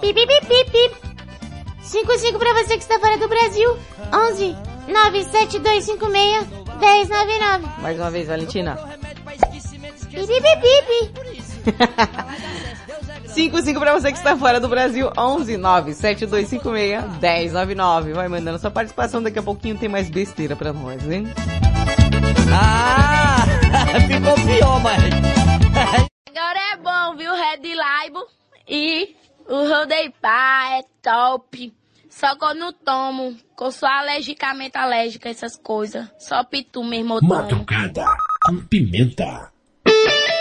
[0.00, 1.06] Pip, pip, pip, pip, pip.
[1.80, 3.78] 55 pra você que está fora do Brasil.
[4.12, 4.56] 11
[4.88, 6.46] 97256
[6.80, 7.66] 1099.
[7.80, 8.76] Mais uma vez, Valentina.
[10.10, 11.26] Pip, pip, pip.
[13.26, 15.10] 55 pra você que está fora do Brasil.
[15.16, 18.12] 11 97256 1099.
[18.12, 19.22] Vai mandando sua participação.
[19.22, 21.26] Daqui a pouquinho tem mais besteira pra nós, hein?
[22.52, 23.44] Ah,
[24.06, 25.02] ficou pior, mas...
[26.30, 27.32] Agora é bom, viu?
[27.34, 28.26] Red Laibo
[28.68, 29.14] e
[29.48, 31.72] o Rodei Pá é top.
[32.08, 36.06] Só que eu não tomo, que eu sou alergicamente alérgica a essas coisas.
[36.18, 37.34] Só pitu mesmo eu tomo.
[37.34, 38.06] Madrugada
[38.46, 39.52] com pimenta.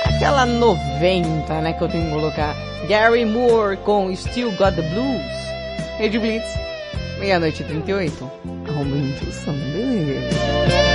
[0.05, 2.55] Aquela 90, né, que eu tenho que colocar.
[2.87, 5.45] Gary Moore com Still Got the Blues.
[5.97, 6.47] Rede Blitz,
[7.19, 8.31] meia-noite e 38.
[8.77, 10.94] Aumente o som, beleza.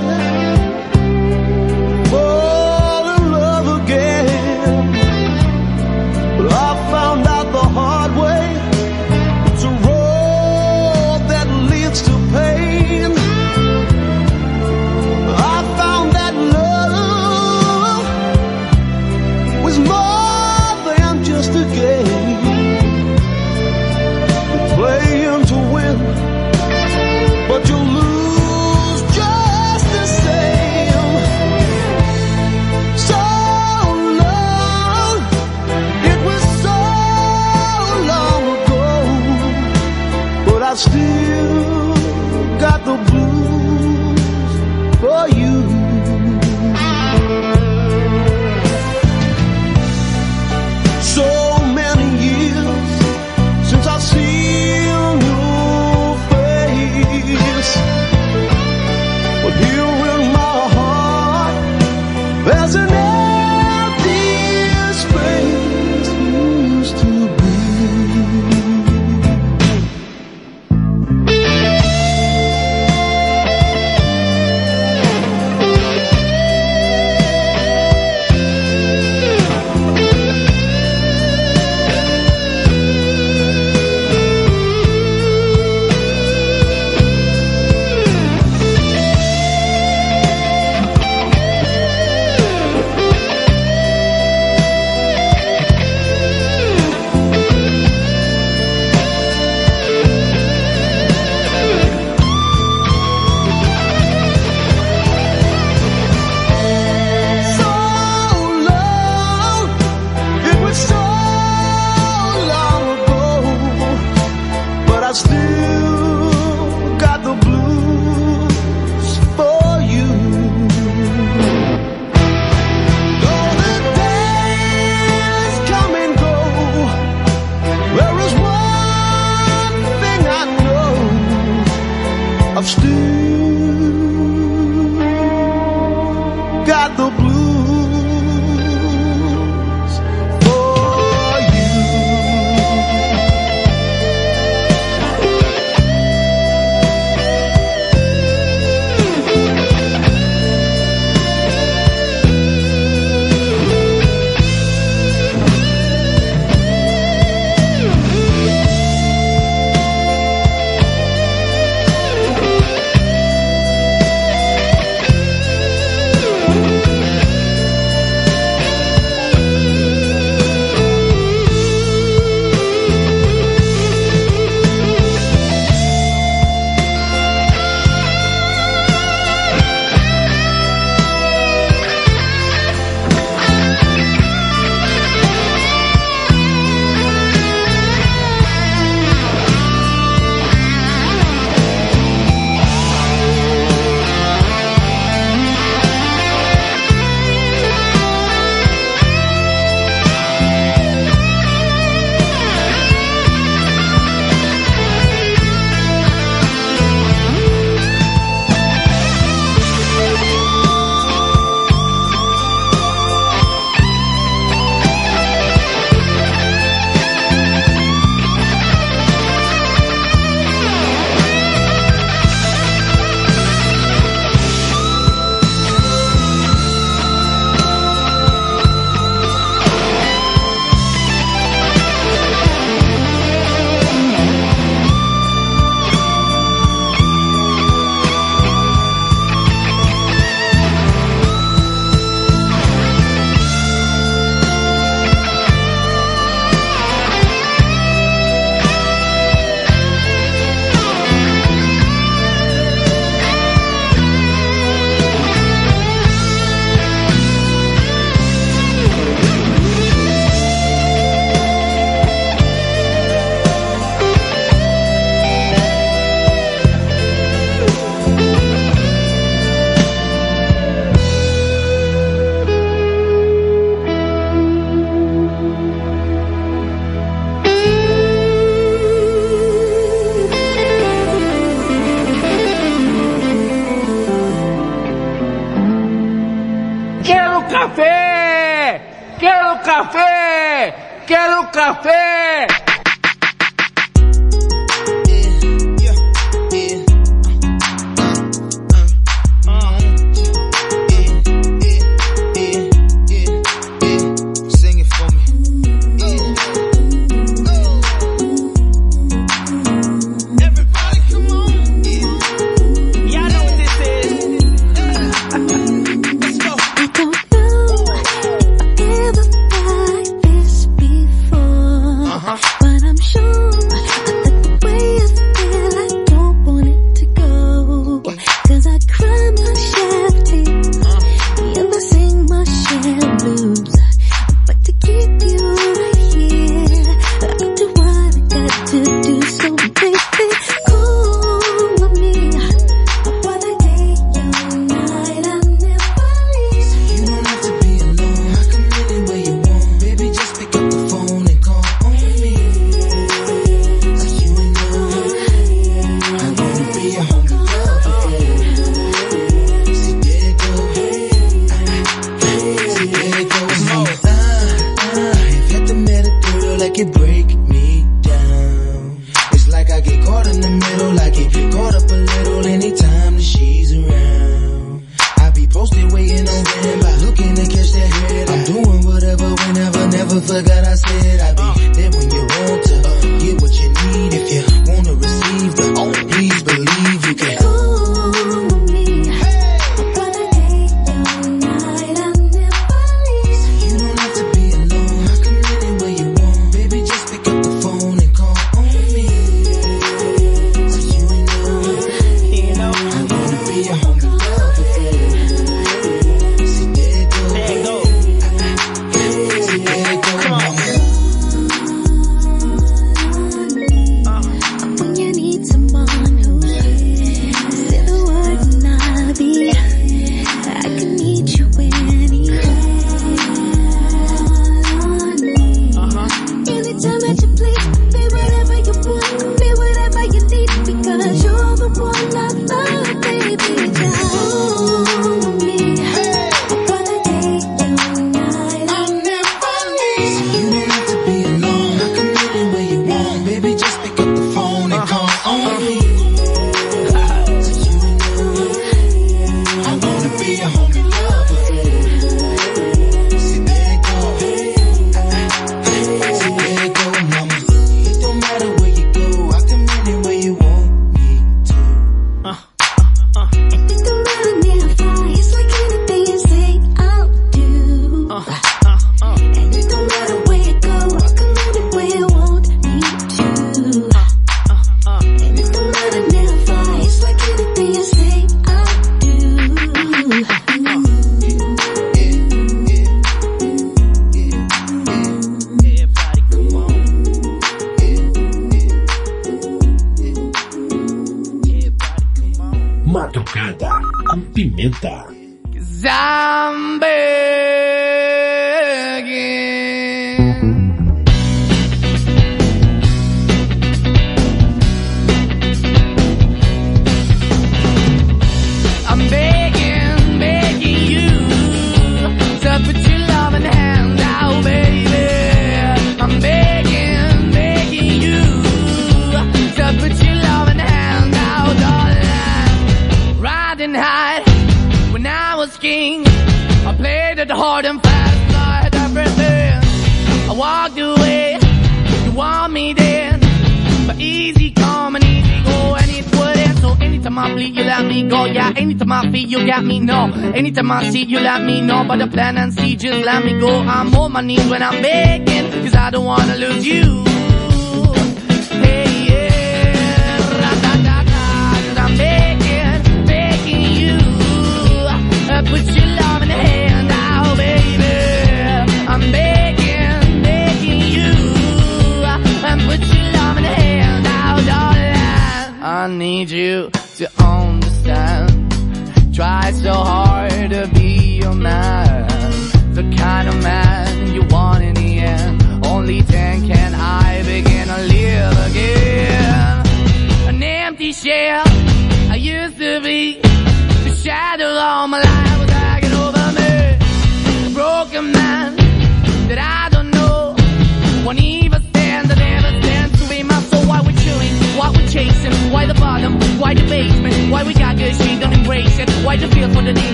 [540.41, 542.75] Anytime I see you, let me know about the plan and see.
[542.75, 543.59] Just let me go.
[543.59, 547.10] I'm on my knees when I'm begging, cause I don't wanna lose you.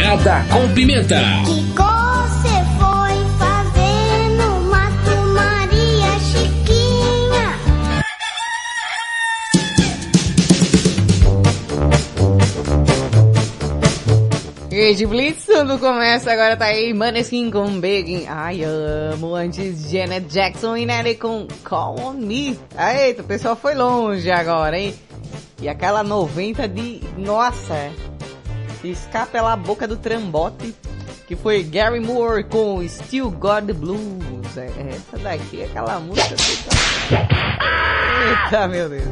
[0.00, 1.20] Madrugada com Pimenta.
[1.44, 7.58] Que você foi fazer no Mato Maria Chiquinha?
[15.06, 18.24] Blitz, tudo começa, agora tá aí Maneskin com Begging.
[18.26, 19.34] Ai, amo.
[19.34, 22.58] Antes Janet Jackson e Nelly com Call On Me.
[22.74, 24.94] Eita, o pessoal foi longe agora, hein?
[25.60, 27.02] E aquela 90 de...
[27.18, 27.90] Nossa,
[28.88, 30.74] escapa pela boca do trambote,
[31.26, 33.30] que foi Gary Moore com Still
[33.66, 34.56] The Blues.
[34.56, 36.34] É, essa daqui é aquela música...
[36.34, 37.28] que tá-
[38.46, 39.04] Eita, meu Deus.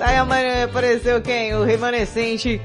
[0.00, 1.54] Aí amanhã apareceu quem?
[1.54, 2.60] O remanescente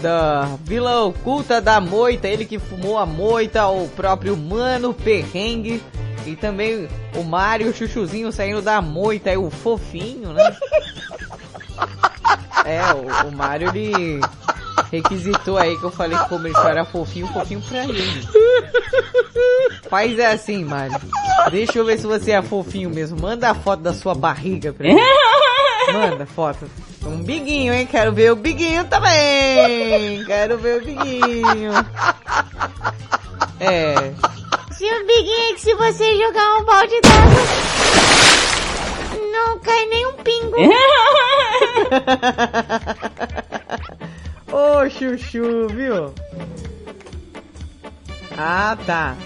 [0.00, 5.82] da Vila Oculta da Moita, ele que fumou a moita, o próprio Mano Perrengue
[6.26, 10.56] e também o Mário Chuchuzinho saindo da moita, é o fofinho, né?
[12.64, 14.20] É, o, o Mário ele
[14.90, 18.28] requisitou aí que eu falei que ele só era fofinho, fofinho pra ele.
[19.88, 21.00] Faz é assim, Mário.
[21.50, 23.20] Deixa eu ver se você é fofinho mesmo.
[23.20, 25.00] Manda a foto da sua barriga pra mim.
[25.92, 26.70] Manda foto.
[27.04, 27.86] Um biguinho, hein?
[27.86, 30.24] Quero ver o biguinho também.
[30.24, 31.72] Quero ver o biguinho.
[33.58, 34.12] É.
[34.72, 37.42] Se o biguinho é que se você jogar um balde d'água,
[39.30, 40.56] não cai nem um pingo.
[44.52, 46.12] Ô, chuchu, viu?
[48.36, 49.16] Ah, tá.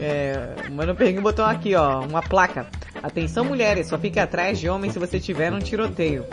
[0.00, 2.66] É, o Mano Perrinho botou aqui, ó, uma placa.
[3.02, 6.24] Atenção mulheres, só fique atrás de homens se você tiver um tiroteio.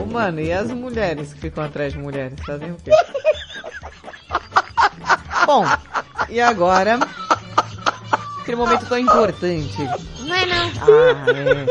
[0.00, 2.38] Ô, mano, e as mulheres que ficam atrás de mulheres?
[2.46, 2.90] Fazem o quê?
[5.44, 5.64] Bom,
[6.28, 7.00] e agora?
[8.40, 9.76] Aquele momento tão importante.
[10.28, 10.70] Não é não.
[10.82, 11.66] Ah, é.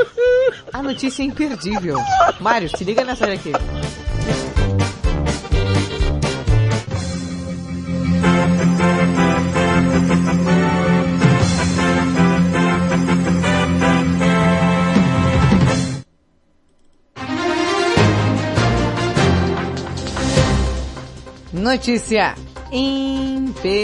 [0.73, 1.99] A notícia é imperdível.
[2.39, 3.51] Mário, se liga nessa daqui.
[21.53, 22.33] Notícia
[22.71, 23.77] imperdível.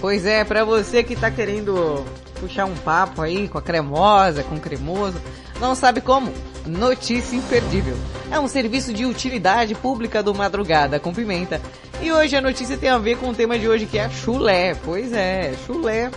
[0.00, 2.04] Pois é, pra você que tá querendo
[2.40, 5.20] puxar um papo aí com a cremosa, com o cremoso,
[5.60, 6.32] não sabe como?
[6.66, 7.96] Notícia imperdível.
[8.30, 11.60] É um serviço de utilidade pública do Madrugada com Pimenta.
[12.00, 14.74] E hoje a notícia tem a ver com o tema de hoje que é chulé.
[14.74, 16.10] Pois é, chulé.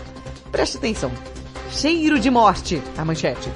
[0.52, 1.12] Preste atenção.
[1.72, 3.50] Cheiro de morte, a manchete.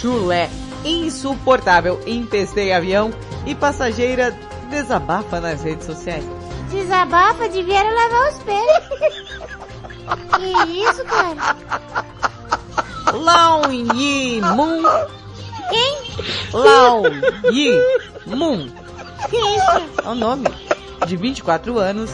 [0.00, 0.48] Chulé
[0.84, 3.10] insuportável empesteia avião
[3.46, 4.36] e passageira
[4.70, 6.24] desabafa nas redes sociais.
[6.70, 9.48] Desabafa, devia era lavar os pés.
[10.16, 11.56] que isso, cara?
[13.12, 14.82] Lao Yi Moon.
[15.70, 15.96] Quem?
[16.52, 17.02] Lao
[17.52, 17.80] Yi
[18.26, 18.70] Moon.
[19.28, 20.02] Que isso?
[20.04, 20.48] É o nome.
[21.06, 22.10] De 24 anos.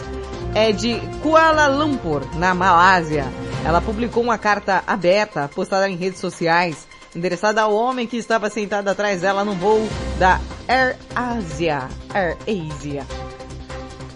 [0.54, 3.26] É de Kuala Lumpur, na Malásia.
[3.64, 6.86] Ela publicou uma carta aberta, postada em redes sociais,
[7.16, 9.88] endereçada ao homem que estava sentado atrás dela no voo
[10.18, 11.88] da Air Asia.
[12.12, 13.06] Air Asia.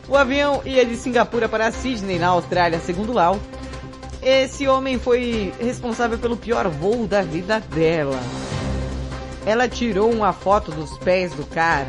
[0.09, 3.39] O avião ia de Singapura para Sydney, na Austrália, segundo Lau.
[4.23, 8.19] Esse homem foi responsável pelo pior voo da vida dela.
[9.47, 11.89] Ela tirou uma foto dos pés do cara,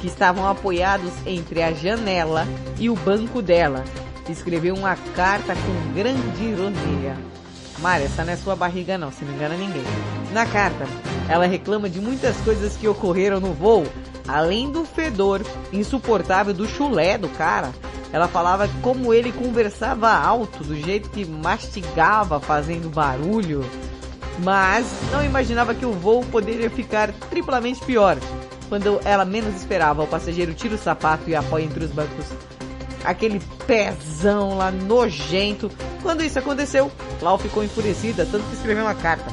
[0.00, 2.46] que estavam apoiados entre a janela
[2.78, 3.82] e o banco dela.
[4.28, 7.16] Escreveu uma carta com grande ironia.
[7.78, 9.82] Mária, essa não é sua barriga não, se não engana ninguém.
[10.32, 10.86] Na carta,
[11.28, 13.84] ela reclama de muitas coisas que ocorreram no voo,
[14.28, 15.42] além do fedor
[15.72, 17.72] insuportável do chulé do cara.
[18.14, 23.68] Ela falava como ele conversava alto, do jeito que mastigava fazendo barulho,
[24.38, 28.16] mas não imaginava que o voo poderia ficar triplamente pior.
[28.68, 32.26] Quando ela menos esperava, o passageiro tira o sapato e apoia entre os bancos
[33.04, 35.68] aquele pezão lá nojento.
[36.00, 39.26] Quando isso aconteceu, Lau ficou enfurecida, tanto que escreveu uma carta.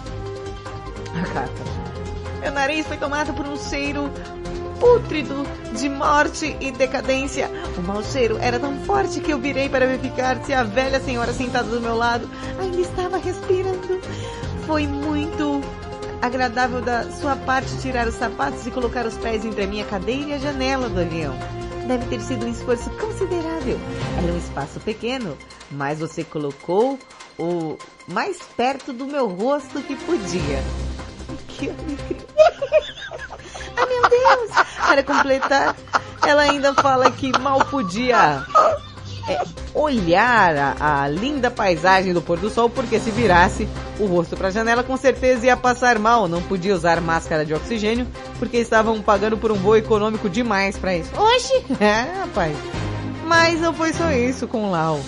[1.15, 1.61] A carta.
[2.41, 4.09] Meu nariz foi tomado por um cheiro
[4.81, 5.45] pútrido
[5.77, 7.51] de morte e decadência.
[7.77, 11.31] O mau cheiro era tão forte que eu virei para verificar se a velha senhora
[11.31, 12.27] sentada do meu lado
[12.59, 14.01] ainda estava respirando.
[14.65, 15.61] Foi muito
[16.19, 20.31] agradável da sua parte tirar os sapatos e colocar os pés entre a minha cadeira
[20.31, 21.37] e a janela do avião.
[21.87, 23.79] Deve ter sido um esforço considerável.
[24.17, 25.37] Era um espaço pequeno,
[25.69, 26.97] mas você colocou
[27.37, 27.77] o
[28.07, 30.63] mais perto do meu rosto que podia.
[31.47, 33.00] Que alegria.
[33.77, 34.51] Ah, meu Deus!
[34.85, 35.75] Para completar,
[36.25, 38.45] ela ainda fala que mal podia
[39.27, 39.41] é,
[39.73, 43.67] olhar a, a linda paisagem do pôr do sol, porque se virasse
[43.99, 46.27] o rosto para a janela, com certeza ia passar mal.
[46.27, 48.07] Não podia usar máscara de oxigênio,
[48.39, 51.11] porque estavam pagando por um voo econômico demais para isso.
[51.15, 51.65] Oxi!
[51.81, 52.55] É, rapaz.
[53.25, 54.99] Mas não foi só isso com o Lau.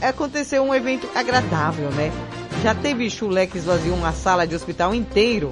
[0.00, 2.10] É, aconteceu um evento agradável, né?
[2.62, 5.50] Já teve chulé que esvaziou uma sala de hospital inteiro.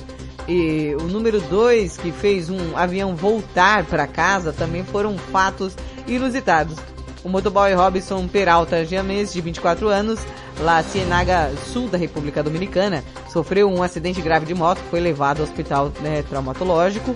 [0.49, 5.76] E o número 2, que fez um avião voltar para casa, também foram fatos
[6.07, 6.78] inusitados.
[7.22, 10.18] O motoboy Robson Peralta Giames, de 24 anos,
[10.61, 15.44] lá Cienaga Sul da República Dominicana, sofreu um acidente grave de moto, foi levado ao
[15.44, 17.14] hospital né, traumatológico,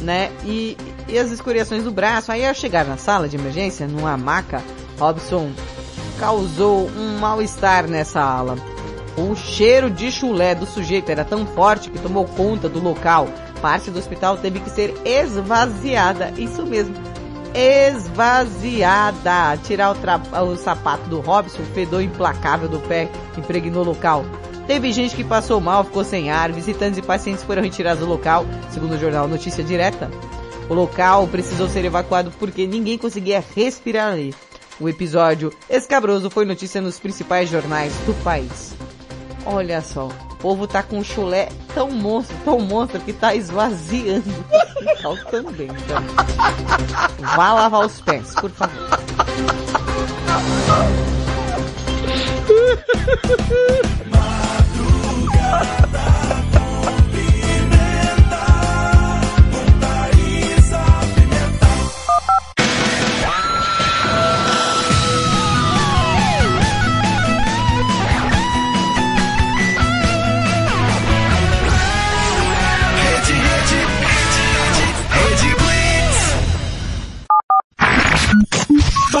[0.00, 0.32] né?
[0.42, 0.74] E,
[1.06, 2.32] e as escoriações do braço.
[2.32, 4.62] Aí ao chegar na sala de emergência, numa maca,
[4.98, 5.50] Robson
[6.18, 8.56] causou um mal-estar nessa ala.
[9.16, 13.28] O cheiro de chulé do sujeito era tão forte que tomou conta do local.
[13.60, 16.32] Parte do hospital teve que ser esvaziada.
[16.38, 16.94] Isso mesmo.
[17.54, 19.10] Esvaziada.
[19.64, 19.96] Tirar o,
[20.44, 24.24] o sapato do Robson, o fedor implacável do pé, impregnou o local.
[24.66, 26.50] Teve gente que passou mal, ficou sem ar.
[26.50, 30.10] Visitantes e pacientes foram retirados do local, segundo o jornal Notícia Direta.
[30.70, 34.34] O local precisou ser evacuado porque ninguém conseguia respirar ali.
[34.80, 38.74] O episódio escabroso foi notícia nos principais jornais do país.
[39.44, 44.24] Olha só, o povo tá com um chulé tão monstro, tão monstro que tá esvaziando
[44.50, 45.68] o hospital também.
[45.68, 46.02] Então,
[47.36, 48.72] vá lavar os pés, por favor.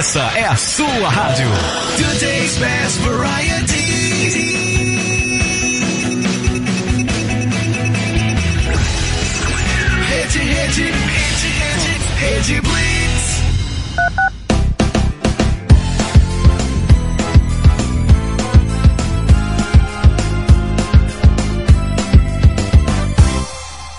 [0.00, 1.46] Essa é a sua rádio.
[1.98, 3.74] Today's best variety.
[10.08, 13.42] Rede, rede, rede, rede, rede Blitz.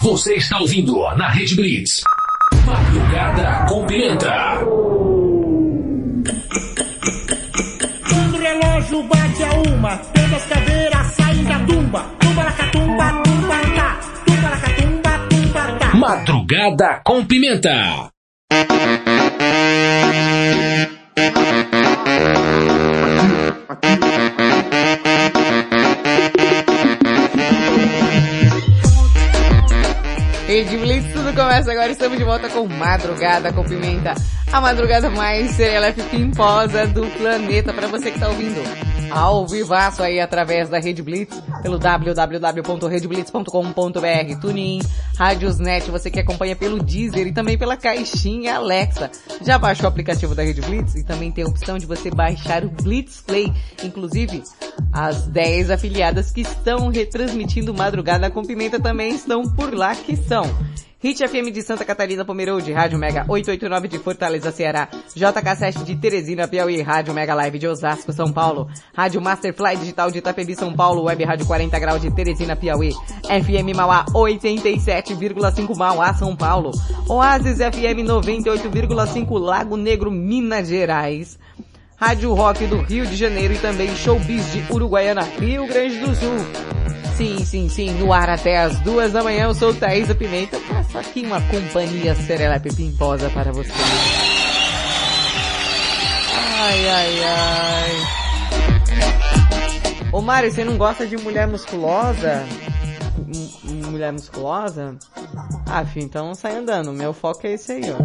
[0.02, 2.02] Você está ouvindo na Rede Blitz.
[2.66, 4.62] Madrugada com pimenta.
[8.10, 12.06] Quando o relógio bate a uma, todas as caveiras saem da tumba.
[12.20, 14.00] Tumba la catumba, tumba tá.
[14.26, 15.96] Tumba la catumba, tumba tá.
[15.96, 18.12] Madrugada com pimenta.
[31.62, 31.92] Começa agora.
[31.92, 34.16] Estamos de volta com Madrugada com Pimenta.
[34.52, 38.60] A madrugada mais serelepe pimposa do planeta para você que está ouvindo.
[39.12, 44.80] ao vivaço aí através da Rede Blitz, pelo www.redblitz.com.br, TuneIn,
[45.18, 49.12] Radiosnet, você que acompanha pelo Deezer e também pela caixinha Alexa.
[49.42, 52.64] Já baixou o aplicativo da Rede Blitz e também tem a opção de você baixar
[52.64, 53.52] o Blitz Play.
[53.84, 54.42] Inclusive,
[54.94, 60.50] as 10 afiliadas que estão retransmitindo Madrugada com Pimenta também estão por lá, que são
[61.04, 64.88] Hit FM de Santa Catarina, Pomerode, Rádio Mega 889 de Fortaleza, Ceará,
[65.18, 70.20] JK7 de Teresina, Piauí, Rádio Mega Live de Osasco, São Paulo, Rádio Masterfly Digital de
[70.20, 72.94] Itapevi, São Paulo, Web Rádio 40 Grau de Teresina, Piauí,
[73.24, 76.70] FM Mauá 87,5 Mauá, São Paulo,
[77.10, 81.40] Oasis FM 98,5 Lago Negro, Minas Gerais,
[81.98, 87.01] Rádio Rock do Rio de Janeiro e também Showbiz de Uruguaiana, Rio Grande do Sul.
[87.16, 90.98] Sim, sim, sim, no ar até as duas da manhã, eu sou Thaisa Pimenta, faço
[90.98, 93.72] aqui uma companhia serelepe pimposa para você.
[96.60, 97.92] Ai, ai, ai.
[100.12, 102.44] Ô Mário, você não gosta de mulher musculosa?
[103.28, 104.96] M- mulher musculosa?
[105.68, 107.98] Ah, filho, então sai andando, meu foco é esse aí, ó.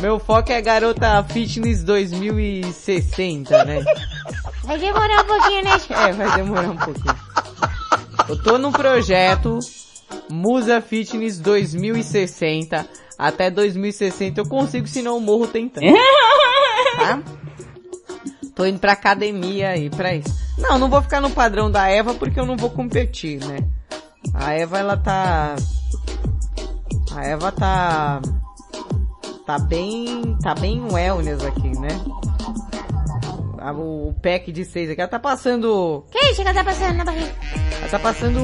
[0.00, 3.84] Meu foco é garota fitness 2060, né?
[4.64, 5.70] Vai demorar um pouquinho, né?
[5.90, 7.21] É, vai demorar um pouquinho.
[8.32, 9.58] Eu tô num projeto
[10.30, 12.88] Musa Fitness 2060.
[13.18, 15.86] Até 2060 eu consigo, senão eu morro tentando.
[16.96, 17.22] Tá?
[18.54, 20.28] Tô indo pra academia aí pra isso.
[20.58, 23.66] Não, não vou ficar no padrão da Eva porque eu não vou competir, né?
[24.34, 25.56] A Eva ela tá...
[27.14, 28.20] A Eva tá...
[29.46, 30.36] Tá bem...
[30.42, 31.88] Tá bem wellness aqui, né?
[33.64, 36.04] A- O, pack de seis aqui, ela tá passando...
[36.10, 37.32] Que isso que ela tá passando na barriga?
[37.80, 38.40] Ela tá passando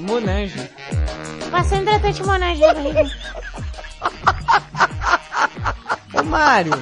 [0.00, 0.70] Monange.
[1.50, 3.04] Passando hidratante monagem na barriga.
[6.18, 6.72] Ô Mário,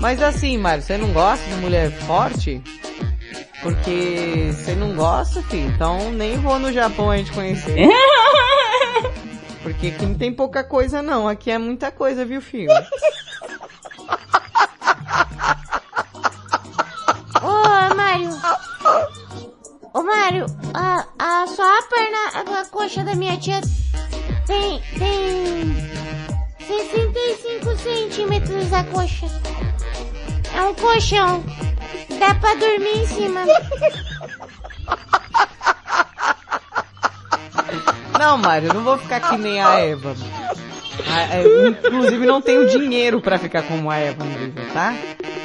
[0.00, 2.62] mas assim, Mário, você não gosta de mulher forte?
[3.62, 7.88] Porque você não gosta, filho, então nem vou no Japão a gente conhecer.
[9.62, 12.70] Porque aqui não tem pouca coisa não, aqui é muita coisa, viu, filho?
[18.28, 19.54] Mário.
[19.92, 23.60] Ô, Mário, a, a, só a perna, a coxa da minha tia
[24.46, 25.76] tem, tem
[26.66, 29.26] 65 centímetros a coxa.
[30.54, 31.44] É um colchão.
[32.18, 33.40] Dá pra dormir em cima.
[38.18, 40.14] Não, Mário, não vou ficar que nem a Eva.
[41.12, 44.24] A- é, inclusive não tenho dinheiro pra ficar como a Eva
[44.72, 44.94] tá?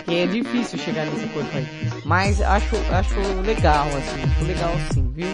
[0.05, 1.67] Que é difícil chegar nesse corpo aí.
[2.09, 5.27] Mas acho, acho legal, assim, acho legal sim, viu?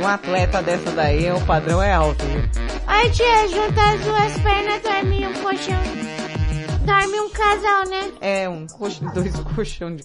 [0.00, 2.48] Um atleta dessa daí, o padrão é alto, viu?
[2.86, 5.82] Ai, tia, junta as duas pernas, dorme um colchão.
[6.86, 8.12] Dorme um casal, né?
[8.20, 10.04] É, um coxo, dois colchão de...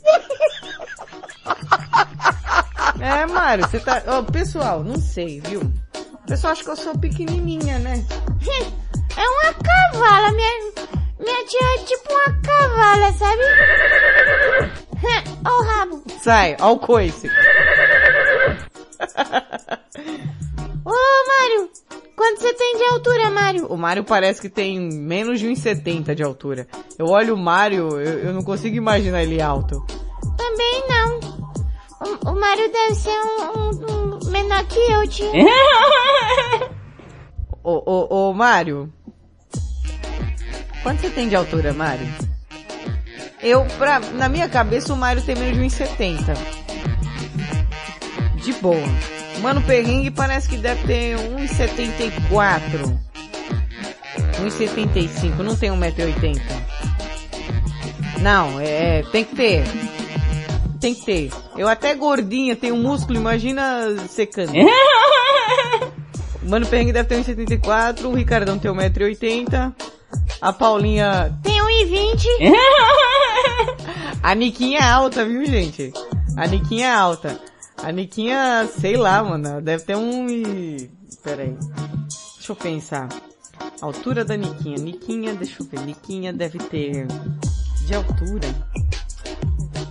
[2.99, 4.01] É, Mário, você tá...
[4.07, 5.61] Ó, pessoal, não sei, viu?
[5.61, 8.03] O pessoal acha que eu sou pequenininha, né?
[9.15, 10.73] É uma cavala, minha,
[11.19, 14.86] minha tia é tipo uma cavala, sabe?
[15.45, 16.03] Ó o rabo.
[16.21, 17.29] Sai, ó o coice.
[20.85, 20.91] Ô,
[21.27, 21.69] Mário,
[22.15, 23.65] quanto você tem de altura, Mário?
[23.67, 26.67] O Mário parece que tem menos de 1,70 de altura.
[26.97, 29.85] Eu olho o Mário, eu, eu não consigo imaginar ele alto.
[30.37, 31.19] Também não.
[31.99, 35.31] O, o Mário deve ser um, um- um menor que eu, tia.
[37.63, 38.91] Ô, ô, ô, Mário.
[40.83, 42.07] Quanto você tem de altura, Mário?
[43.41, 46.37] Eu, pra, na minha cabeça, o Mário tem menos de 1,70.
[48.43, 48.87] De boa.
[49.37, 52.97] O Mano Perrengue parece que deve ter 1,74.
[54.41, 55.37] 1,75.
[55.37, 56.41] Não tem 1,80m.
[58.21, 59.63] Não, é, tem que ter.
[60.79, 61.31] Tem que ter.
[61.55, 64.53] Eu até gordinha, tenho músculo, imagina secando.
[66.47, 69.73] O Mano Perrengue deve ter 1,74, o Ricardão tem 1,80m,
[70.41, 71.37] a Paulinha...
[71.43, 72.25] Tem 1,20.
[74.23, 75.93] A Niquinha é alta, viu, gente?
[76.35, 77.39] A Niquinha é alta.
[77.77, 80.89] A Niquinha, sei lá, mano, deve ter um e...
[81.23, 81.55] Pera aí.
[82.35, 83.07] Deixa eu pensar.
[83.81, 84.77] Altura da Niquinha.
[84.77, 85.81] Niquinha, deixa eu ver.
[85.81, 87.07] Niquinha deve ter...
[87.85, 88.47] De altura...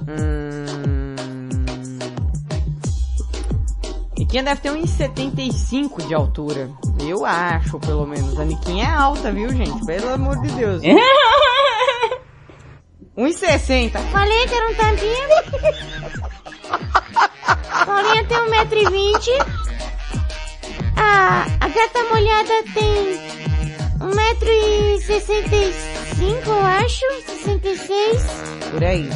[0.09, 0.95] Hum...
[4.19, 6.71] Niquinha deve ter uns 75 de altura.
[7.07, 8.39] Eu acho, pelo menos.
[8.39, 9.85] A Niquinha é alta, viu, gente?
[9.85, 10.83] Pelo amor de Deus.
[13.17, 13.99] 1,60.
[14.11, 15.29] Falei que era um tampinha.
[17.85, 19.47] Paulinha tem 1,20m.
[20.97, 23.21] A, a gata molhada tem
[24.01, 27.05] 1,65m, eu acho.
[27.27, 28.27] 66.
[28.71, 29.11] Por aí.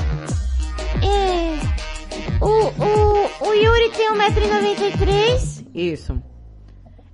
[1.03, 1.80] É.
[2.41, 5.67] O, o, o Yuri tem 1,93m.
[5.75, 6.23] Isso.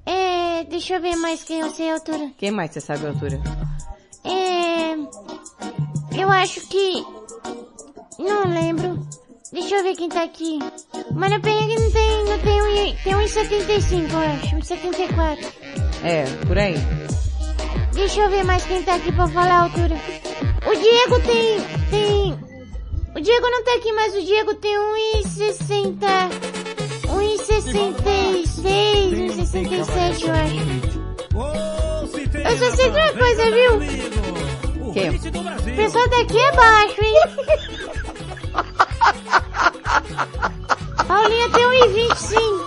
[0.04, 2.30] É, deixa eu ver mais quem eu sei a altura.
[2.38, 3.40] Quem mais você sabe a altura?
[4.24, 4.94] É,
[6.20, 7.04] eu acho que,
[8.18, 9.04] não lembro.
[9.52, 10.58] Deixa eu ver quem tá aqui.
[11.12, 15.52] Mas não tem, não tem, não tem um, tem 1,75 eu acho, 1,74.
[16.02, 16.74] É, por aí.
[17.92, 19.96] Deixa eu ver mais quem tá aqui pra falar a altura.
[20.66, 21.60] O Diego tem,
[21.90, 22.38] tem,
[23.16, 24.76] o Diego não tá aqui, mas o Diego tem
[25.24, 25.96] 1,60,
[27.06, 31.06] 1,66, 1,67 eu acho.
[32.38, 33.78] Eu só sei de uma coisa, viu?
[34.92, 35.10] Quem?
[35.10, 35.20] O
[35.76, 37.20] pessoal daqui é baixo, hein?
[41.06, 42.60] Paulinha tem 1,20 sim.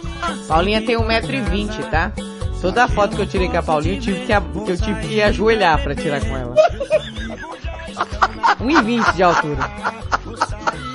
[0.47, 2.11] Paulinha tem 1,20m, tá?
[2.61, 5.07] Toda a foto que eu tirei com a Paulinha, eu tive que, a- eu tive
[5.07, 6.55] que ajoelhar pra tirar com ela.
[8.59, 9.71] 1,20 de altura.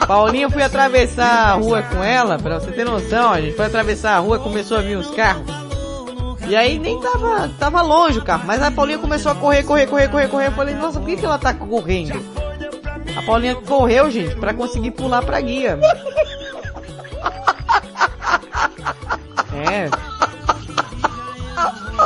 [0.06, 4.16] Paulinha, fui atravessar a rua com ela, pra você ter noção, a gente foi atravessar
[4.16, 5.46] a rua, começou a vir os carros.
[6.46, 9.86] E aí nem tava, tava longe o carro, mas a Paulinha começou a correr, correr,
[9.86, 10.46] correr, correr, correr.
[10.48, 12.22] Eu falei, nossa, por que, que ela tá correndo?
[13.16, 15.78] A Paulinha correu, gente, pra conseguir pular pra guia.
[19.68, 19.88] É.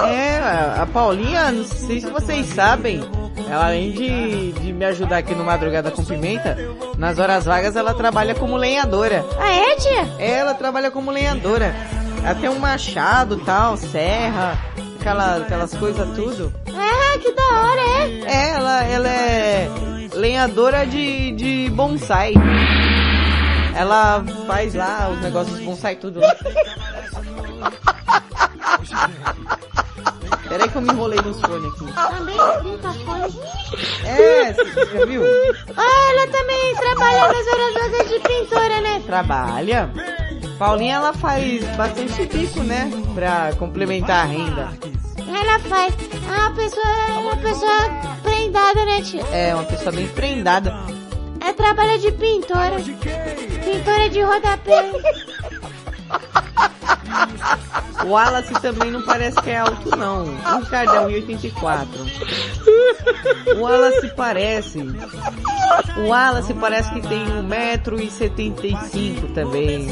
[0.07, 3.01] É, a Paulinha, não sei se vocês sabem,
[3.47, 6.57] ela além de, de me ajudar aqui no Madrugada com Pimenta,
[6.97, 9.25] nas horas vagas ela trabalha como lenhadora.
[9.39, 10.09] Ah, é, tia?
[10.19, 11.75] Ela trabalha como lenhadora.
[12.25, 14.59] Ela tem um machado tal, serra,
[14.99, 16.53] aquela, aquelas coisas tudo.
[16.69, 18.21] Ah, que da hora, é?
[18.27, 19.69] É, ela, ela é
[20.15, 22.35] lenhadora de, de bonsai.
[23.75, 26.21] Ela faz lá os negócios bonsai tudo.
[30.49, 31.93] Peraí que eu me enrolei nos fones aqui.
[31.93, 33.41] Também tá fone.
[34.05, 35.23] É, você viu?
[35.77, 39.03] Ah, ela também trabalha nas horas vagas de pintora, né?
[39.07, 39.91] Trabalha.
[40.59, 42.91] Paulinha, ela faz bastante bico, né?
[43.15, 44.73] Pra complementar a renda.
[45.19, 45.95] Ela faz.
[46.29, 47.91] Ah, uma pessoa, uma pessoa
[48.23, 49.23] prendada, né, tia?
[49.33, 50.75] É, uma pessoa bem prendada.
[51.41, 52.77] Ela trabalha de pintora.
[52.77, 54.91] Pintora de rodapé.
[58.05, 60.25] O Wallace também não parece que é alto, não.
[60.25, 61.87] O Ricardo é 1,84.
[63.57, 64.79] O Wallace parece.
[65.99, 69.87] O Wallace parece que tem 1,75m também.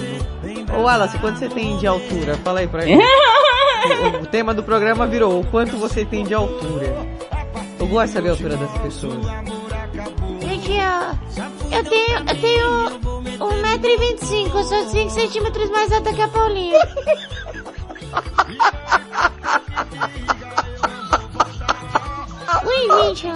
[0.75, 2.37] Ô Wallace, quanto você tem de altura?
[2.39, 2.99] Fala aí pra mim.
[3.87, 7.07] O, o tema do programa virou o quanto você tem de altura.
[7.79, 9.25] Eu gosto de saber a altura das pessoas.
[10.67, 10.83] Gente,
[11.39, 12.91] eu, eu tenho, eu tenho
[13.39, 16.81] 1,25m, eu sou 5 centímetros mais alta que a Paulinha.
[22.65, 23.29] Ui, gente,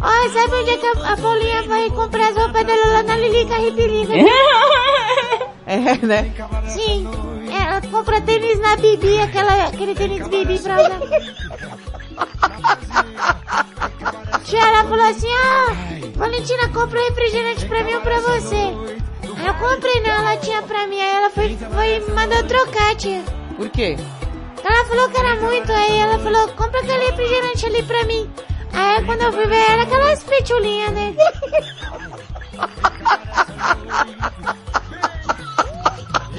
[0.00, 3.16] Ó, sabe onde é que a, a Paulinha vai comprar as roupas dela lá na
[3.16, 4.14] Lilica Ripilica?
[5.64, 6.34] É, né?
[6.68, 7.08] Sim,
[7.48, 11.00] ela compra tênis na Bibi, aquela, aquele tênis Bibi pra usar.
[14.52, 15.74] Tia, ela falou assim, ah,
[16.14, 18.54] Valentina, compra um refrigerante pra mim ou pra você.
[18.54, 22.94] Aí eu comprei não, ela tinha pra mim, aí ela foi, foi me mandou trocar,
[22.96, 23.22] tia.
[23.56, 23.96] Por quê?
[24.62, 28.30] Ela falou que era muito, aí ela falou, compra aquele refrigerante ali pra mim.
[28.74, 31.14] Aí quando eu fui ver, era aquelas pitulinhas, né?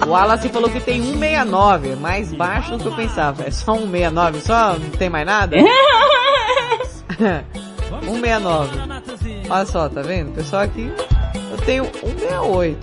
[0.06, 3.48] O Wallace falou que tem 1,69, é mais baixo do que eu pensava.
[3.48, 5.58] É só 1,69, só não tem mais nada?
[8.06, 9.50] 1,69.
[9.50, 10.34] Olha só, tá vendo?
[10.34, 10.92] Pessoal aqui,
[11.52, 12.78] eu tenho 1,68.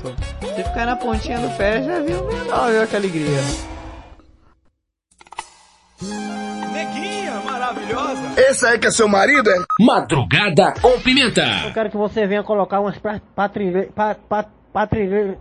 [0.57, 3.41] Se ficar na pontinha do pé, já viu 1,69, olha que alegria.
[6.73, 8.21] Neguinha maravilhosa.
[8.37, 9.57] Esse aí que é seu marido, é?
[9.81, 11.45] Madrugada com Pimenta.
[11.66, 15.39] Eu quero que você venha colocar umas pra- patrile- pa- pa- patrile-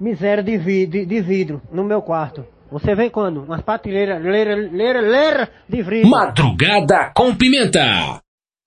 [0.00, 2.44] miséria de, vi- de- de vidro no meu quarto.
[2.70, 3.42] Você vem quando?
[3.44, 6.10] Umas patilheiras, leira, leira, leira de vidro.
[6.10, 8.20] Madrugada com Pimenta.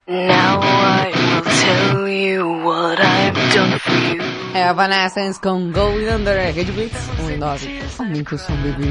[0.10, 4.24] Now I will tell you what I've done for you.
[4.56, 7.80] Evanescence com Going Under Red Blitz 1 e 9.
[8.00, 8.88] Aumenta o som, bebê.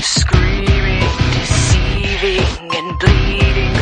[0.00, 1.02] Screaming,
[1.34, 3.79] deceiving, and bleeding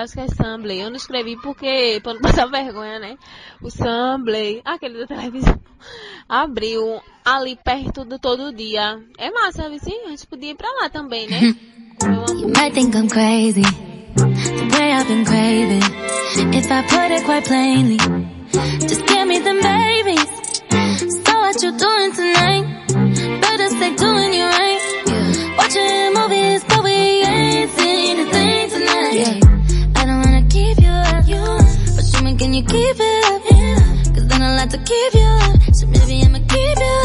[0.00, 0.80] acho que é Sambley.
[0.80, 3.16] Eu não escrevi porque, pra não passar vergonha, né?
[3.62, 5.60] O Sambley, aquele da televisão,
[6.28, 9.00] abriu ali perto do todo dia.
[9.18, 10.06] É massa, sabe sim?
[10.06, 11.54] A gente podia ir pra lá também, né?
[12.02, 15.82] You might think I'm crazy, the way I've been craving.
[16.54, 17.98] If I put it quite plainly,
[18.88, 20.40] just give me them babies.
[21.26, 22.64] So what you doing tonight?
[23.42, 23.68] Better
[32.40, 33.42] Can you keep it up?
[33.50, 34.14] Yeah.
[34.14, 35.74] Cause then I'll have to keep you up.
[35.74, 36.99] So maybe I'ma keep you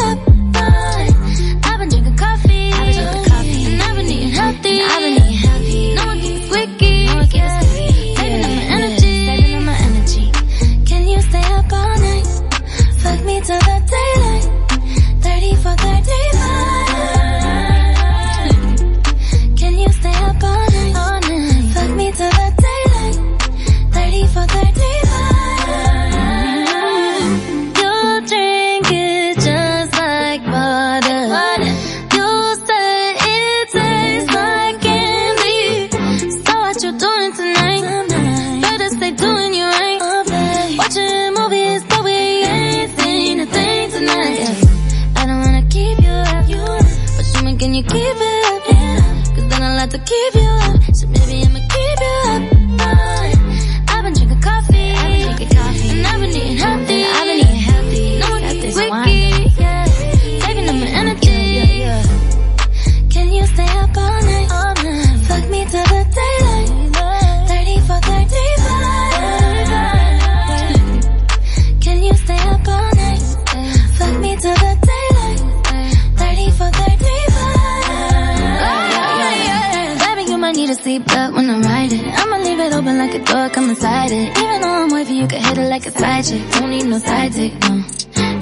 [83.06, 84.36] Like a door, come inside it.
[84.36, 86.86] Even though I'm with you, you can hit it like a side chick Don't need
[86.86, 87.84] no side dick, no.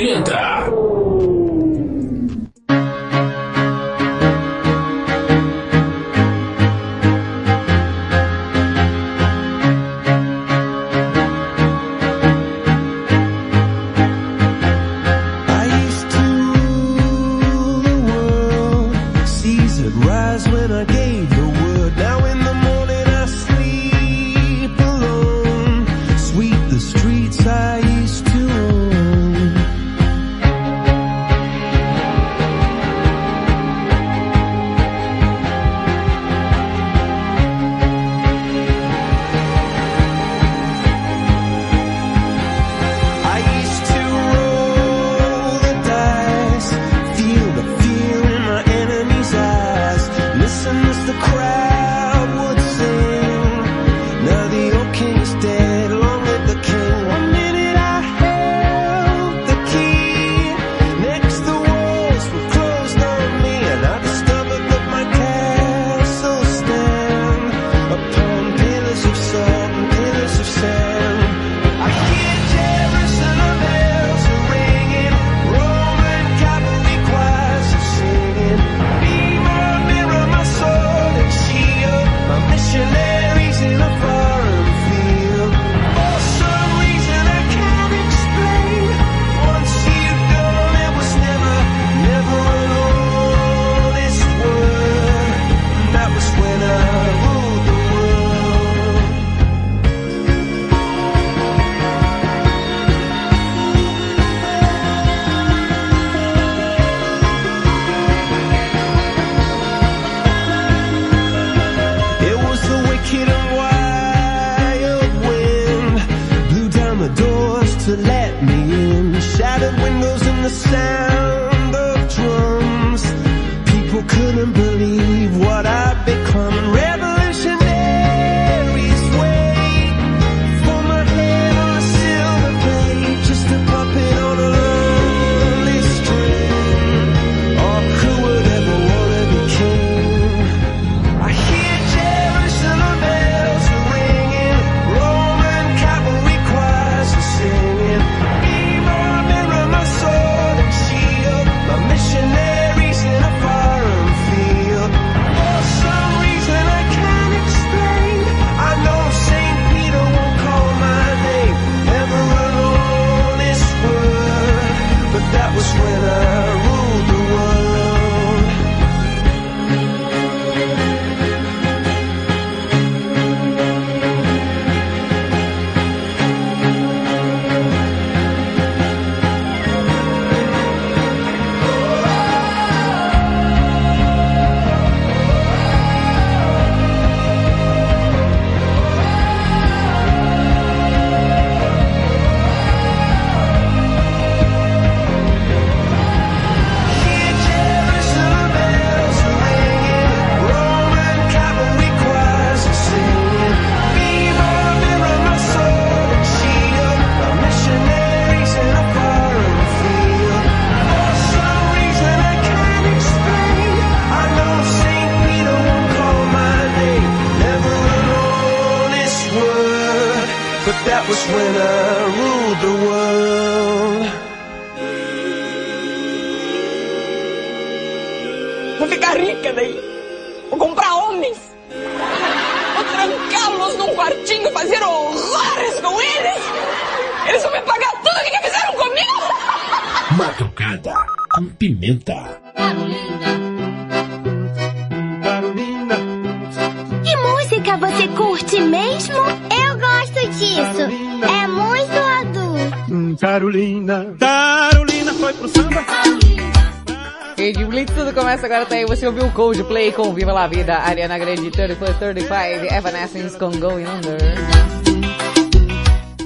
[258.53, 258.85] agora, tá aí.
[258.85, 263.51] Você ouviu o Coldplay com Viva La Vida, Ariana Grande, 30 for 35, Evanescence com
[263.51, 264.19] Going Under.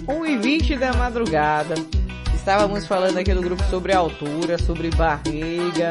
[0.08, 1.74] 1 e 20 da madrugada.
[2.34, 5.90] Estávamos falando aqui no grupo sobre altura, sobre barriga.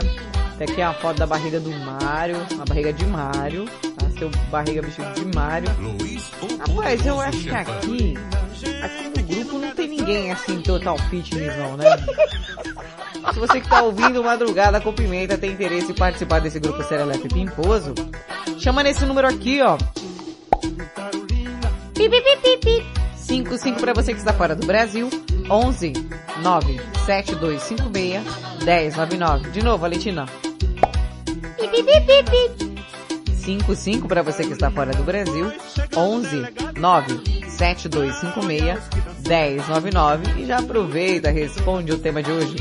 [0.57, 3.65] Tem aqui a foto da barriga do Mário, a barriga de Mário.
[3.97, 4.09] Tá?
[4.19, 5.69] Seu barriga vestido de Mário.
[6.59, 8.13] Rapaz, eu acho que aqui,
[8.83, 11.85] aqui no grupo não tem ninguém assim total fitness não, né?
[13.35, 17.27] Se você que tá ouvindo Madrugada com Pimenta tem interesse em participar desse grupo Serelepe
[17.27, 17.93] Pimposo,
[18.57, 19.75] chama nesse número aqui, ó.
[21.93, 22.85] Pi, pi, pi, pi, pi.
[23.17, 25.09] 55 para você que está fora do Brasil,
[25.49, 25.91] 11
[26.41, 28.23] 9 7256
[28.63, 29.49] 1099.
[29.49, 30.27] De novo, Valentina.
[31.57, 32.75] Pi, pi, pi, pi, pi.
[33.35, 35.51] 55 para você que está fora do Brasil,
[35.93, 36.45] 11
[36.79, 38.79] 9 7256
[39.27, 42.55] 1099 e já aproveita, responde o tema de hoje.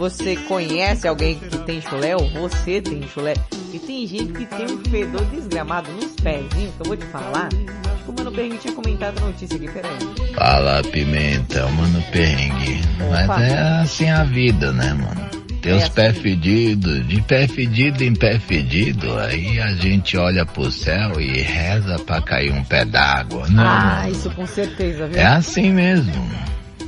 [0.00, 3.34] Você conhece alguém que tem chulé ou você tem chulé?
[3.70, 7.50] E tem gente que tem um fedor desgramado nos pezinhos, que eu vou te falar.
[7.92, 9.92] Acho que o Mano Perrengue tinha comentado a notícia aqui, peraí.
[10.34, 12.80] Fala, Pimenta, mano perrengue.
[13.10, 13.42] Mas Opa.
[13.42, 15.30] é assim a vida, né, mano?
[15.60, 20.46] Tem os É pés fedidos, de pé fedido em pé fedido, aí a gente olha
[20.46, 23.62] pro céu e reza pra cair um pé d'água, né?
[23.62, 24.12] Ah, mano?
[24.12, 25.20] isso com certeza, viu?
[25.20, 26.30] É assim mesmo.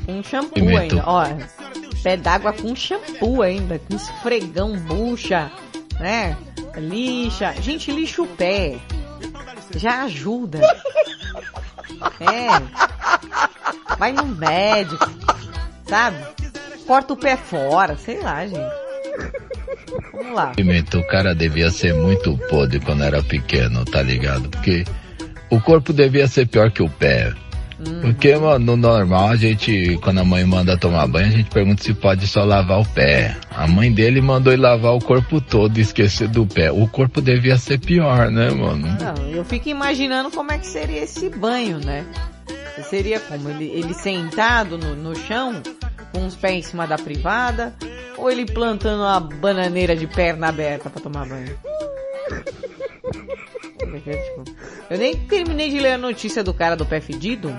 [0.06, 0.80] Com shampoo Pimenta.
[0.94, 1.26] ainda, ó.
[2.02, 5.50] Pé d'água com shampoo ainda, com esfregão, bucha,
[6.00, 6.36] né?
[6.76, 7.54] Lixa.
[7.60, 8.78] Gente, lixa o pé.
[9.76, 10.60] Já ajuda.
[12.18, 12.48] É.
[13.96, 15.08] Vai no médico,
[15.86, 16.16] sabe?
[16.84, 18.58] Corta o pé fora, sei lá, gente.
[20.12, 20.52] Vamos lá.
[20.94, 24.48] O cara devia ser muito podre quando era pequeno, tá ligado?
[24.48, 24.84] Porque
[25.50, 27.32] o corpo devia ser pior que o pé.
[28.00, 31.82] Porque, mano, no normal a gente, quando a mãe manda tomar banho, a gente pergunta
[31.82, 33.36] se pode só lavar o pé.
[33.50, 36.70] A mãe dele mandou ele lavar o corpo todo e esquecer do pé.
[36.70, 38.86] O corpo devia ser pior, né, mano?
[39.00, 42.04] Não, eu fico imaginando como é que seria esse banho, né?
[42.88, 43.48] Seria como?
[43.50, 45.62] Ele, ele sentado no, no chão,
[46.12, 47.74] com os pés em cima da privada,
[48.16, 51.56] ou ele plantando uma bananeira de perna aberta pra tomar banho?
[54.90, 57.56] Eu nem terminei de ler a notícia do cara do pé fedido.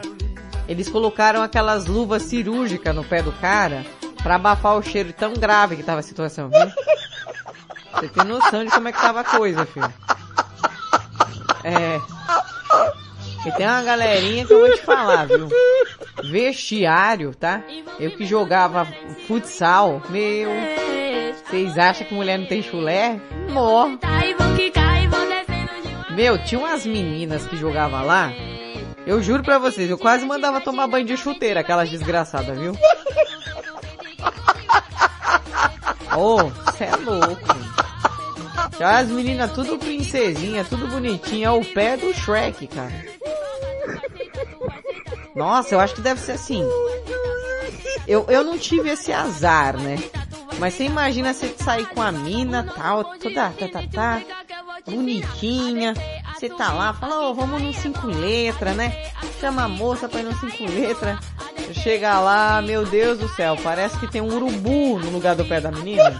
[0.67, 3.85] Eles colocaram aquelas luvas cirúrgicas no pé do cara
[4.21, 6.71] pra abafar o cheiro tão grave que tava a situação, viu?
[7.93, 9.93] Você tem noção de como é que tava a coisa, filho.
[11.63, 11.99] É.
[13.45, 15.49] E tem uma galerinha que eu vou te falar, viu?
[16.31, 17.61] Vestiário, tá?
[17.99, 18.87] Eu que jogava
[19.27, 20.49] futsal, meu.
[21.45, 23.19] Vocês acham que mulher não tem chulé?
[23.51, 23.99] Morre.
[26.15, 28.31] Meu, tinha umas meninas que jogavam lá.
[29.05, 32.73] Eu juro pra vocês, eu quase mandava tomar banho de chuteira, aquelas desgraçadas, viu?
[36.15, 37.41] Ô, oh, cê é louco.
[38.77, 42.93] Já as meninas tudo princesinha, tudo bonitinha, ao pé do Shrek, cara.
[45.35, 46.63] Nossa, eu acho que deve ser assim.
[48.07, 49.97] Eu, eu não tive esse azar, né?
[50.59, 54.21] Mas você imagina você sair com a mina, tal, toda, tá, tá, tá,
[54.85, 55.93] bonitinha.
[56.33, 59.11] Você tá lá, fala, ô, vamos no cinco letras, né?
[59.39, 61.19] Chama a moça pra ir no cinco letras.
[61.73, 65.61] Chega lá, meu Deus do céu, parece que tem um urubu no lugar do pé
[65.61, 66.19] da menina.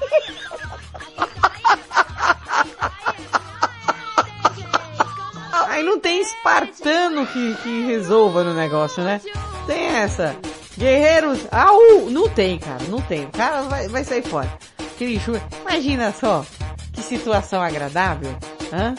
[5.68, 9.20] Aí não tem espartano que, que resolva no negócio, né?
[9.66, 10.36] Tem essa.
[10.78, 12.10] Guerreiros, au!
[12.10, 13.26] Não tem, cara, não tem.
[13.26, 14.52] O cara vai, vai sair fora.
[14.80, 15.42] Aquele chuva.
[15.62, 16.46] Imagina só,
[16.94, 18.36] que situação agradável,
[18.74, 18.96] hã?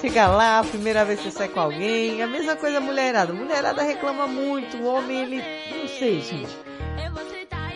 [0.00, 3.32] Chega lá, primeira vez que você sai com alguém, a mesma coisa a mulherada.
[3.32, 6.54] Mulherada reclama muito, o homem ele, não sei, gente.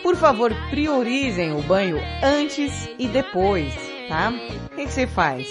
[0.03, 3.73] Por favor, priorizem o banho antes e depois,
[4.07, 4.31] tá?
[4.71, 5.47] O que, você faz?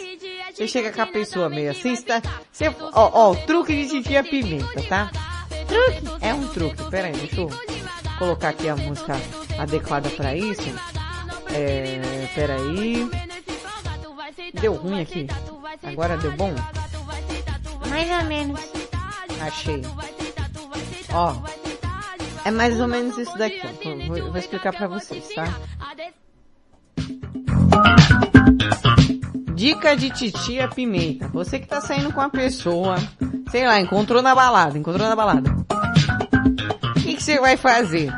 [0.55, 2.23] Você chega com a pessoa meio assim, está,
[2.53, 5.11] você, ó, ó, truque de titia pimenta, tá?
[5.67, 6.25] Truque?
[6.25, 7.51] É um truque, pera aí, deixa eu
[8.19, 9.15] colocar aqui a música
[9.59, 10.69] adequada pra isso.
[11.53, 13.09] É, pera aí.
[14.61, 15.27] Deu ruim aqui.
[15.83, 16.55] Agora deu bom?
[17.89, 18.61] Mais ou menos.
[19.41, 19.83] Achei.
[21.13, 21.35] Ó.
[22.45, 23.61] É mais ou menos isso daqui.
[23.85, 25.45] Vou, vou- vou explicar pra vocês, tá?
[29.55, 31.29] Dica de titia pimenta.
[31.29, 32.97] Você que tá saindo com a pessoa,
[33.51, 35.51] sei lá, encontrou na balada, encontrou na balada.
[36.97, 38.11] O que que você vai fazer?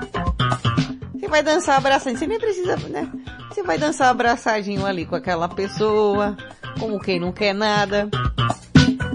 [1.22, 3.08] Você vai dançar abraçadinho, você nem precisa, né?
[3.48, 6.36] Você vai dançar abraçadinho ali com aquela pessoa,
[6.80, 8.08] como quem não quer nada.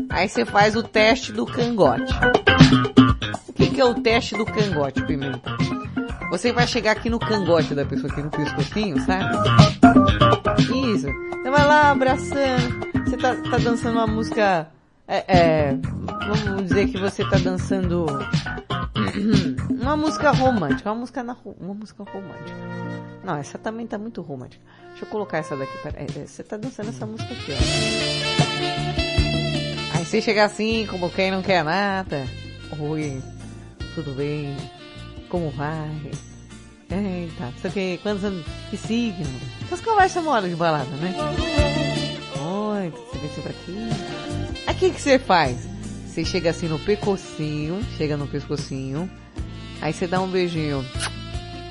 [0.10, 2.14] Aí você faz o teste do cangote.
[3.50, 5.54] O que, que é o teste do cangote, Pimenta?
[6.32, 9.26] Você vai chegar aqui no cangote da pessoa, aqui no pescocinho, sabe?
[10.62, 11.08] Isso.
[11.08, 12.88] Você vai lá abraçando.
[13.06, 14.70] Você tá, tá dançando uma música.
[15.06, 15.78] É, é,
[16.46, 18.06] vamos dizer que você tá dançando
[19.70, 22.58] uma música romântica, uma música na, uma música romântica.
[23.24, 24.64] Não, essa também tá muito romântica.
[24.90, 25.78] Deixa eu colocar essa daqui.
[25.84, 27.58] Pera, é, é, você tá dançando essa música aqui, ó.
[29.98, 32.28] Aí você chega assim, como quem não quer nada.
[32.80, 33.22] Oi,
[33.96, 34.56] tudo bem?
[35.30, 36.12] Como vai?
[36.90, 39.26] Eita, não sei o que, quantos anos, que signo?
[39.66, 41.14] Essas conversas mole de balada, né?
[42.40, 43.90] Oi, você vem sempre aqui.
[44.78, 45.77] Que que você faz?
[46.18, 49.08] Você chega assim no pescocinho, chega no pescocinho,
[49.80, 50.84] aí você dá um beijinho.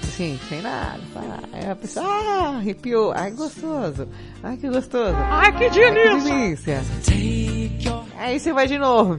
[0.04, 1.00] Assim, sem nada.
[1.52, 3.12] Aí a pessoa, ah, arrepiou.
[3.12, 4.06] Ai, gostoso.
[4.44, 5.16] Ai, que gostoso.
[5.16, 6.80] Ai, que Ai, delícia.
[7.02, 8.00] que delícia.
[8.16, 9.18] Aí você vai de novo.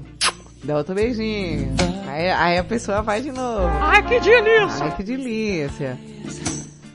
[0.63, 1.75] Dá outro beijinho.
[2.07, 3.67] Aí, aí a pessoa vai de novo.
[3.81, 4.85] Ai, que delícia.
[4.85, 5.99] Ai, que delícia.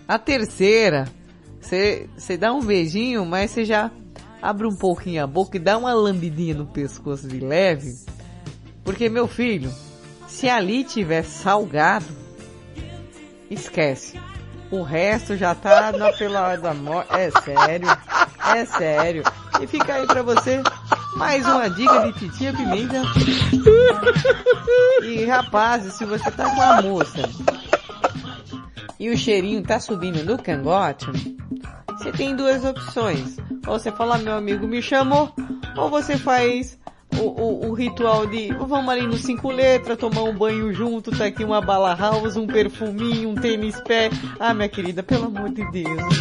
[0.08, 1.04] A terceira,
[1.60, 3.90] você você dá um beijinho, mas você já
[4.40, 7.94] abre um pouquinho a boca e dá uma lambidinha no pescoço de leve.
[8.84, 9.72] Porque, meu filho,
[10.26, 12.06] se ali tiver salgado,
[13.50, 14.20] esquece.
[14.70, 17.14] O resto já tá na pela da morte.
[17.14, 17.88] É sério.
[18.54, 19.22] É sério.
[19.60, 20.62] E fica aí pra você
[21.16, 23.02] mais uma dica de titia pimenta.
[25.02, 27.22] E rapazes, se você tá com a moça
[28.98, 31.06] e o cheirinho tá subindo do cangote,
[31.88, 33.36] você tem duas opções.
[33.66, 35.32] Ou você fala, meu amigo me chamou,
[35.76, 36.78] ou você faz
[37.26, 41.44] o, o, ritual de vamos ali no cinco letras, tomar um banho junto, tá aqui
[41.44, 44.10] uma bala house, um perfuminho, um tênis pé.
[44.38, 46.20] Ah, minha querida, pelo amor de Deus.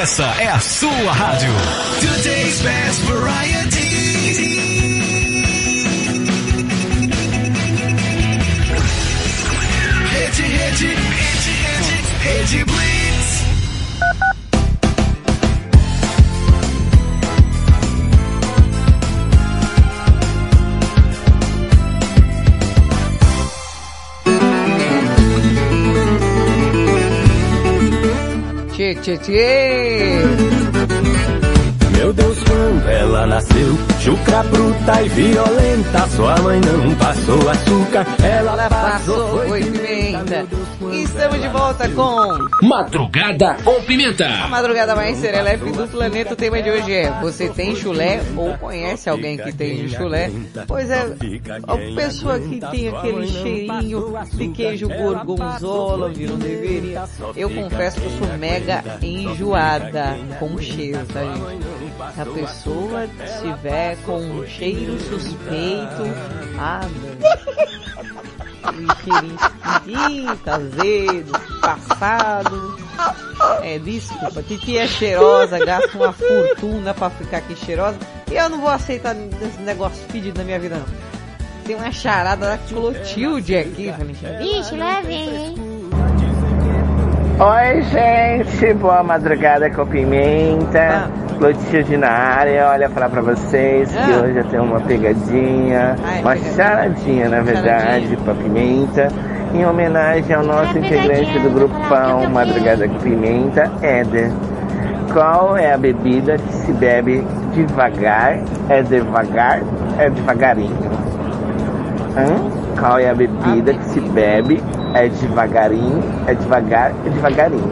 [0.00, 1.52] Essa é a sua rádio.
[2.00, 3.79] Today's best variety.
[28.94, 30.22] Tchê, tchê.
[31.96, 38.68] Meu Deus, quando ela nasceu, Chucra bruta e violenta, sua mãe não passou açúcar, ela
[38.70, 40.46] passou foi pimenta.
[40.90, 44.26] Estamos de volta com Madrugada com Pimenta.
[44.26, 46.32] a madrugada mais serelepe do planeta.
[46.32, 50.30] O tema de hoje é: Você tem chulé ou conhece alguém que tem chulé?
[50.66, 51.06] Pois é,
[51.66, 56.30] a pessoa que tem aquele cheirinho de queijo gorgonzola, viu?
[56.30, 57.04] Não deveria.
[57.36, 62.14] Eu confesso que eu sou mega enjoada com cheiro, tá, gente?
[62.14, 63.06] Se a pessoa
[63.90, 66.02] estiver com um cheiro suspeito,
[66.58, 66.80] ah,
[68.74, 72.78] meu cheirinho azedo, passado.
[73.62, 77.98] É, desculpa, Titi é cheirosa, gasta uma fortuna pra ficar aqui cheirosa.
[78.30, 81.10] E eu não vou aceitar esse negócio fedido na minha vida, não.
[81.64, 84.38] Tem uma charada da Clotilde aqui, Valentina.
[84.38, 85.54] Vixe, lá vem, hein?
[87.40, 91.10] Oi, gente, boa madrugada com pimenta.
[91.40, 94.20] Clotilde na área, olha, falar pra vocês que Ah.
[94.22, 99.08] hoje eu tenho uma pegadinha, uma charadinha, na verdade, pra pimenta,
[99.54, 104.30] em homenagem ao nosso integrante do grupão Madrugada com Pimenta, Éder.
[105.14, 108.38] Qual é a bebida que se bebe devagar?
[108.68, 109.62] É devagar?
[109.98, 110.76] É devagarinho?
[112.18, 112.78] Hã?
[112.78, 114.62] Qual é a bebida que se bebe?
[114.92, 116.02] É devagarinho?
[116.26, 116.92] É devagar?
[117.06, 117.70] É devagarinho?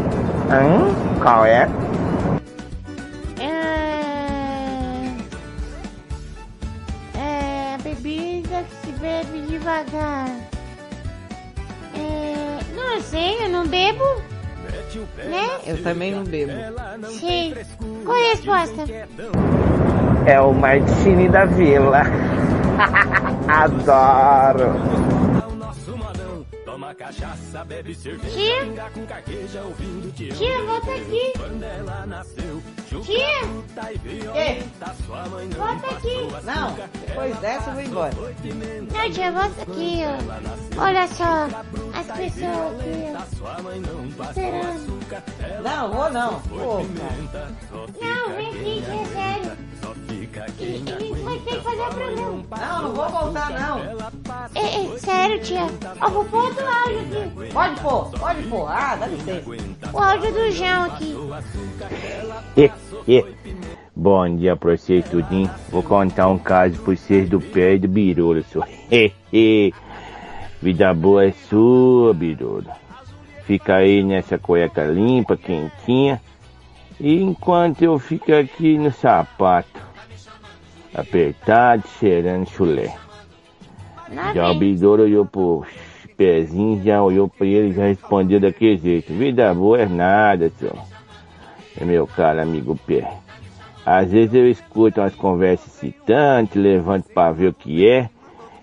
[0.50, 1.20] Hã?
[1.22, 1.50] Qual é?
[1.64, 1.68] É...
[15.28, 15.48] Né?
[15.66, 16.52] Eu também não bebo.
[17.20, 17.54] Sim.
[18.04, 18.84] Qual é a resposta?
[20.26, 22.02] É o Martini da Vila.
[23.48, 25.27] Adoro.
[26.98, 28.64] Cachaça, bebe cerveja, Tia?
[28.64, 31.32] pinga com carqueja, ouvindo te Tia, volta aqui.
[31.36, 32.60] Quando ela nasceu,
[33.04, 33.46] Tia?
[33.46, 36.44] bruta e violenta, sua mãe não Volta aqui.
[36.44, 36.74] Não,
[37.06, 38.14] depois dessa eu vou embora.
[38.14, 40.82] Não, tia, volta aqui, ó.
[40.82, 41.46] Olha só,
[41.94, 43.06] as pessoas aqui.
[44.30, 44.98] Esperando.
[45.62, 46.40] Não, vou não.
[46.40, 46.82] Pô.
[48.00, 49.68] Não, vem aqui, tia, é sério.
[50.58, 51.07] E, e
[51.40, 52.44] ter que fazer programa.
[52.50, 53.78] Não, não vou voltar não.
[54.54, 55.66] É, é, sério, tia.
[56.00, 57.52] Ó, vou pôr outro áudio aqui.
[57.52, 58.68] Pode pôr, pode pôr.
[58.68, 59.50] Ah, dá licença.
[59.92, 61.16] O áudio do João aqui.
[63.94, 65.50] Bom dia pra vocês, tudinho.
[65.70, 68.60] Vou contar um caso pra vocês do pé e do birolo, só.
[70.62, 72.66] Vida boa é sua, birolo.
[73.44, 76.20] Fica aí nessa cueca limpa, quentinha.
[77.00, 79.80] E enquanto eu fico aqui no sapato,
[81.00, 82.94] apertado, cheirando chulé.
[84.34, 85.64] Já o Besouro olhou pro
[86.16, 89.12] pezinho, já olhou pra ele e já respondeu daquele jeito.
[89.12, 90.78] Vida boa é nada, senhor.
[91.80, 93.08] É meu caro amigo pé.
[93.84, 98.10] Às vezes eu escuto umas conversas excitantes, levanto pra ver o que é,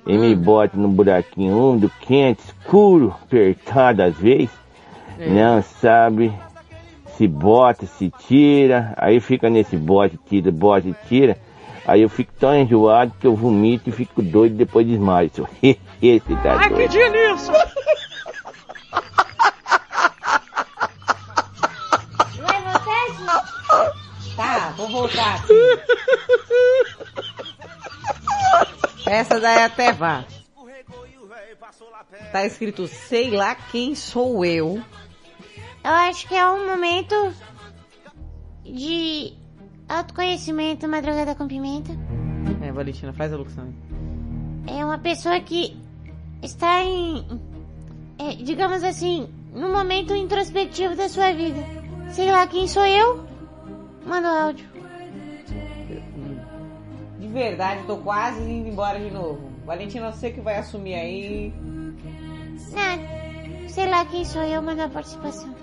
[0.05, 4.51] e me boto num buraquinho úmido, quente, escuro, apertado às vezes.
[5.17, 6.31] Não sabe
[7.17, 11.37] se bota, se tira, aí fica nesse bote, tira, bote, tira.
[11.87, 15.29] Aí eu fico tão enjoado que eu vomito e fico doido depois desmaio.
[15.33, 15.49] senhor.
[16.01, 16.91] Esse tá Ai, que doido.
[16.91, 17.53] delícia!
[22.41, 24.35] Vai voltar, tia?
[24.35, 25.79] Tá, vou voltar aqui.
[29.07, 30.25] Essa daí até vá.
[32.31, 34.81] Tá escrito, sei lá quem sou eu.
[35.83, 37.33] Eu acho que é um momento
[38.63, 39.33] de
[39.87, 41.91] autoconhecimento, madrugada com pimenta.
[42.61, 43.73] É, Valentina, faz a locução.
[44.67, 45.77] É uma pessoa que
[46.41, 47.25] está em,
[48.17, 51.61] é, digamos assim, num momento introspectivo da sua vida.
[52.09, 53.25] Sei lá quem sou eu?
[54.05, 54.67] Manda o áudio.
[57.19, 59.49] De verdade, tô quase indo embora de novo.
[59.65, 61.53] Valentina, você que vai assumir aí.
[63.67, 65.53] Sei lá quem sou eu, manda a participação.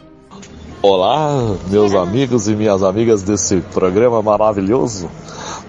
[0.82, 5.08] Olá, meus amigos e minhas amigas desse programa maravilhoso.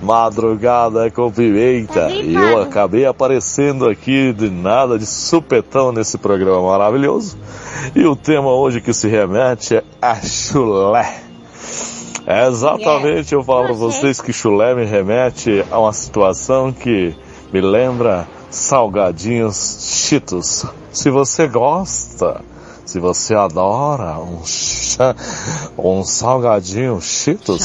[0.02, 2.10] Madrugada com pimenta.
[2.10, 7.38] E eu acabei aparecendo aqui de nada, de supetão nesse programa maravilhoso.
[7.96, 11.22] E o tema hoje que se remete é a chulé.
[12.26, 17.14] É exatamente, eu falo para vocês que chulé me remete a uma situação que
[17.52, 20.66] me lembra salgadinhos cheetos.
[20.92, 22.42] Se você gosta,
[22.86, 25.16] se você adora um, cha-
[25.78, 27.62] um salgadinho cheetos,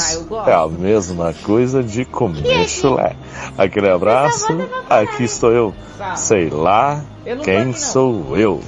[0.47, 3.15] é a mesma coisa de comer chulé.
[3.57, 4.47] Aquele abraço,
[4.89, 5.73] aqui estou eu.
[6.15, 7.03] Sei lá
[7.43, 8.61] quem sou eu.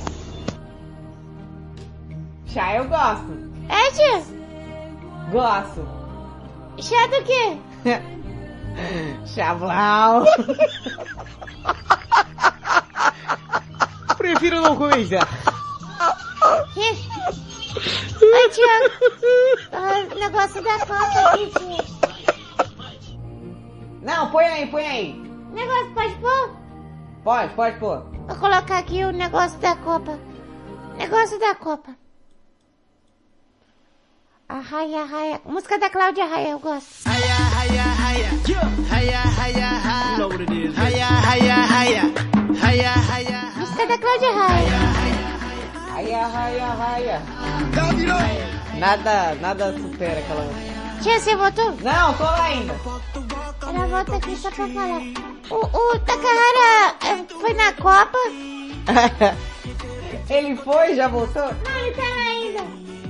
[2.48, 3.32] Chá eu gosto.
[3.69, 4.22] É, tia?
[5.32, 5.88] Gosto.
[6.80, 7.57] Chá do quê?
[9.34, 10.26] Chablau.
[14.18, 15.28] Prefiro não comentar.
[18.22, 18.89] Oi, Tiago.
[19.72, 21.84] Ah, negócio da Copa aqui, tia.
[24.01, 25.13] Não, põe aí, põe aí.
[25.53, 26.55] Negócio, pode pôr?
[27.23, 28.03] Pode, pode pôr.
[28.27, 30.18] Vou colocar aqui o negócio da Copa.
[30.97, 31.95] Negócio da Copa.
[34.49, 35.41] Arraia, arraia.
[35.45, 37.07] Música da Cláudia Raia, eu gosto.
[40.18, 40.76] Know what it is.
[40.76, 42.03] Hiya, hiya, hiya.
[42.53, 43.53] Hiya, hiya.
[43.57, 45.01] Música da Cláudia Raia.
[46.02, 47.22] Raia, raia, raia.
[48.80, 50.72] Nada, nada supera aquela música.
[51.03, 51.72] Tia, você votou?
[51.73, 52.73] Não, tô lá ainda.
[53.61, 55.02] Ela volta aqui só pra falar.
[55.52, 58.18] O, o Takahara eh, foi na Copa?
[60.28, 61.44] Ele foi, já voltou?
[61.44, 62.64] Não, ele tá lá ainda.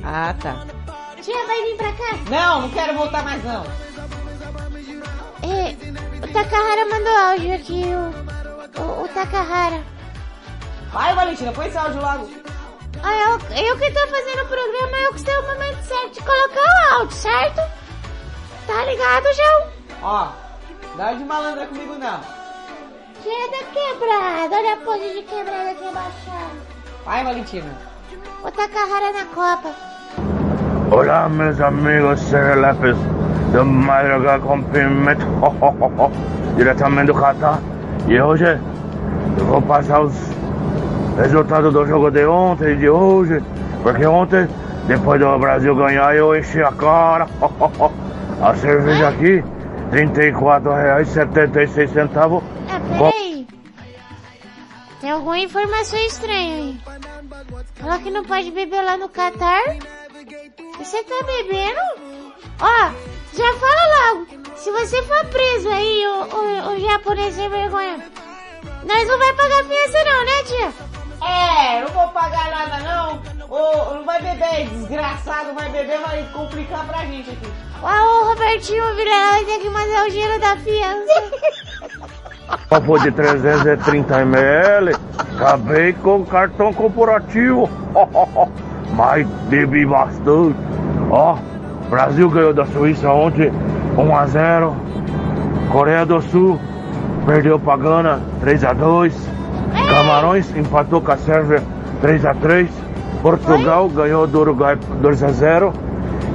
[0.04, 0.66] Ah, tá.
[1.22, 2.18] Tia, vai vir pra cá?
[2.30, 3.64] Não, não quero voltar mais não.
[5.44, 9.82] É, o Takahara mandou áudio aqui, o, o, o Takahara.
[10.92, 12.42] Vai, Valentina, põe esse áudio logo.
[13.04, 16.20] Ah, eu, eu que tô fazendo o programa, eu que sei o momento certo de
[16.22, 17.62] colocar o áudio, certo?
[18.68, 19.68] Tá ligado, João?
[20.04, 20.28] Ó,
[20.98, 22.20] dá de malandra comigo não.
[23.24, 26.72] Tia da quebrada, olha a pose de quebrada aqui abaixada.
[27.06, 27.72] Vai, Valentina.
[28.44, 29.70] O Takahara na Copa.
[30.92, 32.98] Olá, meus amigos serelepes
[33.52, 35.26] do Madruga Cumprimento,
[36.56, 37.60] diretamente do Catar.
[38.08, 38.46] E hoje
[39.38, 40.14] eu vou passar os
[41.18, 43.42] resultados do jogo de ontem e de hoje,
[43.84, 44.48] porque ontem,
[44.88, 47.28] depois do Brasil ganhar, eu enchi a cara.
[48.42, 49.44] A cerveja aqui,
[49.92, 52.42] R$ 34,76.
[52.68, 53.46] Ah, peraí.
[55.00, 56.82] Tem alguma informação estranha aí.
[57.76, 59.62] Fala que não pode beber lá no Catar.
[60.80, 61.80] Você tá bebendo?
[62.60, 62.90] Ó,
[63.38, 64.26] já fala logo.
[64.56, 68.00] Se você for preso aí, o, o, o japonês sem vergonha,
[68.84, 70.74] nós não vai pagar fiança não, né, tia?
[71.22, 73.22] É, não vou pagar nada não.
[73.50, 77.48] Ô, não vai beber, desgraçado, vai beber, vai complicar pra gente aqui.
[77.84, 82.12] Ó, o Robertinho Vilela vai ter que mandar o dinheiro da fiança.
[82.70, 87.70] Copo de 330 ml, acabei com o cartão corporativo.
[88.96, 90.58] Mas bebi bastante.
[91.10, 91.38] Ó,
[91.90, 93.52] Brasil ganhou da Suíça ontem
[93.98, 94.76] 1 a 0.
[95.72, 96.60] Coreia do Sul
[97.26, 99.41] perdeu pra Gana 3 a 2.
[99.92, 101.62] Camarões empatou com a Sérvia
[102.00, 102.70] 3 a 3.
[103.22, 105.74] Portugal ganhou do Uruguai 2 a 0.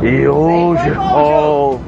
[0.03, 1.79] E hoje, ó,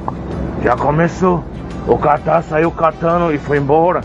[0.63, 1.43] já começou.
[1.87, 4.01] O Catar saiu catando e foi embora.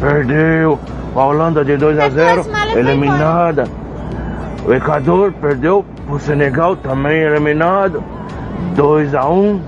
[0.00, 0.76] Perdeu.
[1.14, 3.68] A Holanda de 2 a 0, eliminada.
[4.66, 8.02] O Equador perdeu pro Senegal, também eliminado.
[8.74, 9.60] 2 a 1.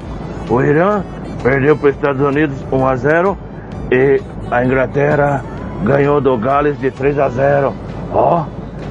[0.51, 1.05] O Irã
[1.45, 3.39] perdeu para os Estados Unidos 1 a 0
[3.93, 4.21] e
[4.51, 5.45] a Inglaterra
[5.85, 7.75] ganhou do Gales de 3 a 0.
[8.13, 8.45] Ó,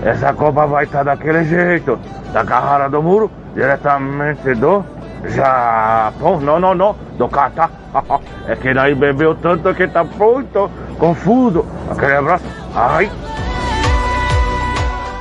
[0.04, 2.00] essa Copa vai estar daquele jeito,
[2.32, 4.84] da Carrara do Muro, diretamente do
[5.26, 6.40] Japão.
[6.40, 7.72] Não, não, não, do Catar.
[8.48, 11.66] É que daí bebeu tanto que tá muito confuso.
[11.90, 12.44] Aquele abraço.
[12.76, 13.10] Ai.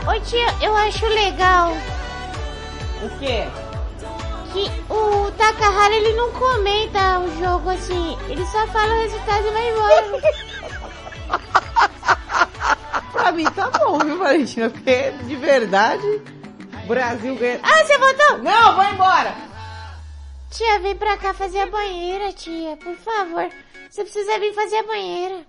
[0.07, 1.73] Ô tia, eu acho legal
[3.03, 3.45] O quê?
[4.53, 9.51] que o Takahara ele não comenta o jogo assim, ele só fala o resultado e
[9.51, 10.23] vai embora.
[13.35, 14.71] Mim tá bom, viu, Valentina?
[14.71, 16.23] Porque, de verdade,
[16.87, 17.59] Brasil ganha...
[17.63, 18.39] Ah, você votou?
[18.39, 19.35] Não, vou embora!
[20.51, 23.51] Tia, vem pra cá fazer a banheira, tia, por favor.
[23.91, 25.45] Você precisa vir fazer a banheira.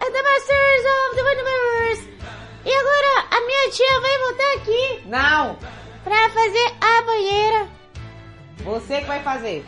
[0.00, 2.10] É The Masters of the Universe.
[2.64, 5.58] E agora a minha tia vai voltar aqui Não!
[6.02, 7.68] pra fazer a banheira.
[8.64, 9.64] Você que vai fazer.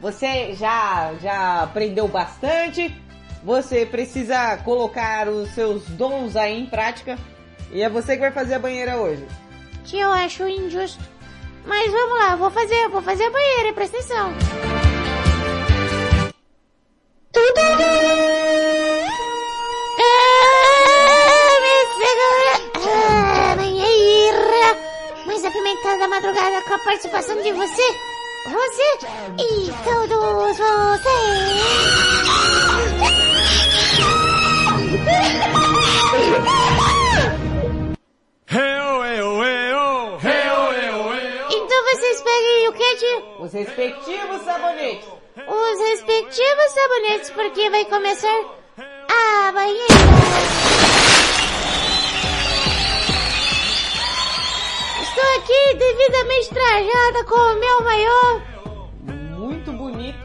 [0.00, 2.94] Você já, já aprendeu bastante.
[3.42, 7.18] Você precisa colocar os seus dons aí em prática.
[7.72, 9.26] E é você que vai fazer a banheira hoje.
[9.84, 11.02] Tia, eu acho injusto.
[11.64, 14.32] Mas vamos lá, vou fazer, vou fazer a banheira, presta atenção.
[14.38, 14.86] Ah.
[22.88, 24.76] Ah, banheira.
[25.26, 27.82] Mais apimentada da madrugada com a participação de você,
[28.50, 28.98] você
[29.38, 31.86] e todos vocês.
[41.50, 43.44] Então vocês peguem o que, tio?
[43.44, 45.08] Os respectivos sabonetes.
[45.46, 48.44] Os respectivos sabonetes, porque vai começar
[48.78, 51.05] a banheira.
[55.16, 58.42] Estou aqui devidamente trajada com o meu maiô,
[59.38, 60.18] Muito bonito.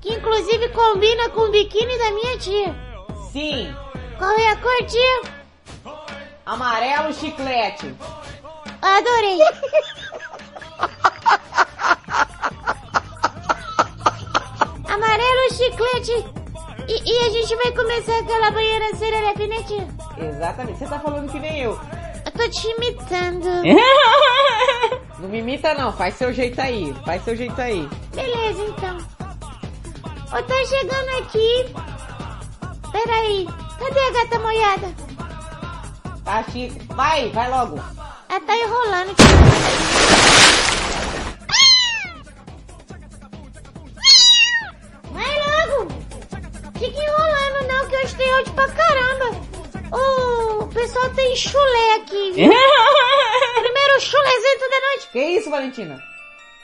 [0.00, 2.72] que inclusive combina com o biquíni da minha tia.
[3.32, 3.74] Sim.
[4.16, 5.22] Qual é a cor, tia?
[6.46, 7.92] Amarelo chiclete.
[8.80, 9.38] Adorei.
[14.88, 16.24] Amarelo chiclete.
[16.86, 19.88] E, e a gente vai começar aquela banheira serelepe, né, tia?
[20.24, 20.78] Exatamente.
[20.78, 21.76] Você tá falando que nem eu.
[22.36, 23.48] Eu tô te imitando.
[25.18, 26.94] Não me imita não, faz seu jeito aí.
[27.06, 27.88] Faz seu jeito aí.
[28.14, 28.98] Beleza, então.
[30.26, 31.74] Ô, tá chegando aqui.
[32.92, 33.48] Peraí.
[33.78, 34.94] Cadê a gata molhada?
[36.22, 36.78] Tá chique.
[36.94, 37.82] Vai, vai logo.
[38.28, 39.14] Ela tá enrolando.
[45.10, 45.88] Vai logo.
[46.78, 49.40] Fica enrolando não, que hoje tem áudio pra caramba.
[49.90, 50.45] Ô, o
[50.76, 52.32] pessoal tem chulé aqui.
[52.32, 52.50] viu?
[53.60, 55.08] Primeiro chulézento da noite.
[55.12, 56.02] Que isso, Valentina?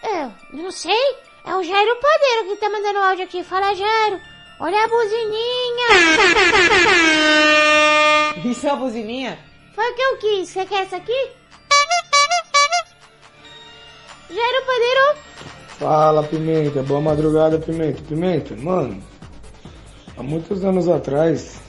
[0.03, 1.17] É, não sei.
[1.45, 3.43] É o Jairo Padeiro que tá mandando áudio aqui.
[3.43, 4.21] Fala, Jairo.
[4.61, 5.89] Olha a buzininha.
[8.45, 9.39] Isso é uma buzininha?
[9.75, 10.49] Foi o que eu quis.
[10.51, 11.31] Você quer essa aqui?
[14.31, 15.19] Jairo Padeiro.
[15.79, 16.83] Fala, Pimenta.
[16.85, 18.03] Boa madrugada, Pimenta.
[18.03, 19.03] Pimenta, mano,
[20.17, 21.61] há muitos anos atrás,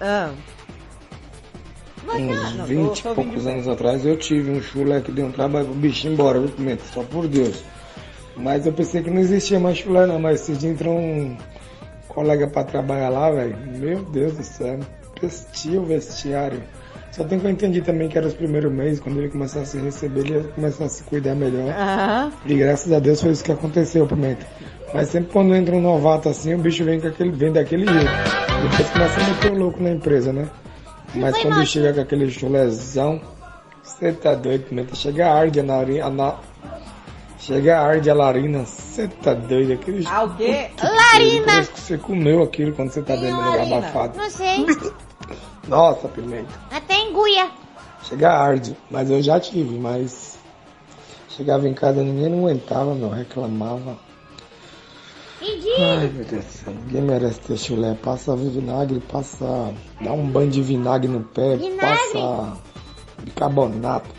[0.00, 0.30] Ah.
[2.16, 5.32] Uns não, 20 tô- e poucos anos atrás, eu tive um chulé que deu um
[5.32, 6.82] trabalho pro bicho ir embora, viu, Pimenta?
[6.92, 7.62] Só por Deus.
[8.36, 10.18] Mas eu pensei que não existia mais chulé, não.
[10.20, 11.36] Mas esse dia entrou um
[12.06, 13.56] colega pra trabalhar lá, velho.
[13.78, 14.78] Meu Deus do céu.
[15.20, 16.62] Vestia o vestiário.
[17.10, 19.80] Só tem que eu entendi também que era os primeiros meses, quando ele começasse a
[19.80, 21.68] receber, ele ia começar a se cuidar melhor.
[21.70, 22.30] Aham.
[22.46, 24.46] E graças a Deus foi isso que aconteceu, Pimenta.
[24.94, 28.10] Mas sempre quando entra um novato assim, o bicho vem, com aquele, vem daquele jeito.
[28.70, 30.46] Depois começa a meter o louco na empresa, né?
[31.20, 31.66] Mas Foi quando mal.
[31.66, 33.20] chega com aquele chulézão,
[33.82, 34.94] você tá doido, Pimenta.
[34.94, 36.10] Chega a arde a narina.
[36.10, 36.36] Na...
[37.38, 38.64] Chega a arde a larina.
[38.64, 40.70] Você tá doido, aquele Ah, o quê?
[40.82, 41.46] Larina.
[41.46, 43.76] Parece que você comeu aquilo quando você tá dentro do lugar larina?
[43.78, 44.18] abafado.
[44.18, 44.66] Não sei.
[45.66, 46.48] Nossa, Pimenta.
[46.70, 47.48] Até enguia.
[48.02, 50.38] Chega arde, mas eu já tive, mas
[51.30, 53.98] chegava em casa ninguém não aguentava, não, reclamava.
[55.40, 57.94] Ai meu Deus do céu, ninguém merece ter chulé.
[57.94, 59.72] Passa vinagre, passa.
[60.00, 61.78] dá um banho de vinagre no pé, Vinagre?
[61.78, 62.58] passa
[63.22, 64.10] bicarbonato,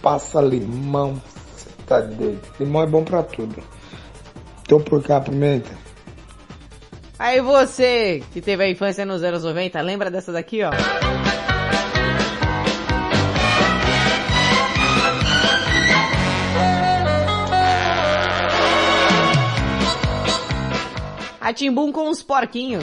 [0.00, 1.20] passa limão.
[1.54, 2.40] Você tá doido.
[2.58, 3.62] Limão é bom pra tudo.
[4.66, 5.70] Tô por cá, pimenta.
[7.18, 10.70] Aí você, que teve a infância nos anos 90, lembra dessa daqui, ó?
[21.46, 22.82] A Timbum com os porquinhos.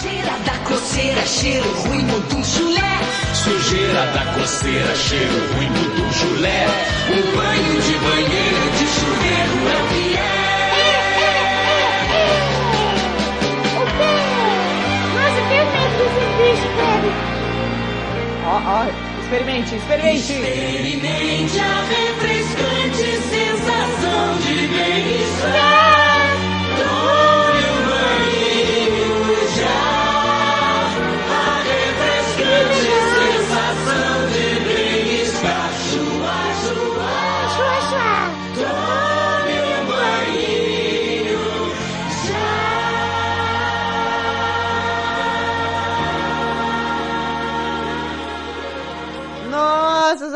[0.00, 2.98] Sujeira da coceira, cheiro ruim do chulé.
[3.34, 6.66] Sujeira da coceira, cheiro ruim do chulé.
[7.10, 10.14] Um banho de banheiro de chuveiro é o que
[15.14, 17.33] Nossa, que medo desse bicho, Fred.
[18.46, 18.86] Ó, ó,
[19.22, 20.32] experimente, experimente.
[20.32, 26.36] Experimente a refrescante sensação de bem-estar.
[26.76, 30.03] Tome um banho já.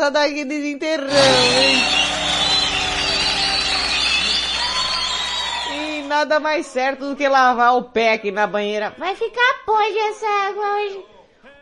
[0.09, 1.77] Essa daqui desenterrou, hein?
[5.71, 8.93] E nada mais certo do que lavar o pé aqui na banheira.
[8.97, 11.05] Vai ficar podre essa água hoje.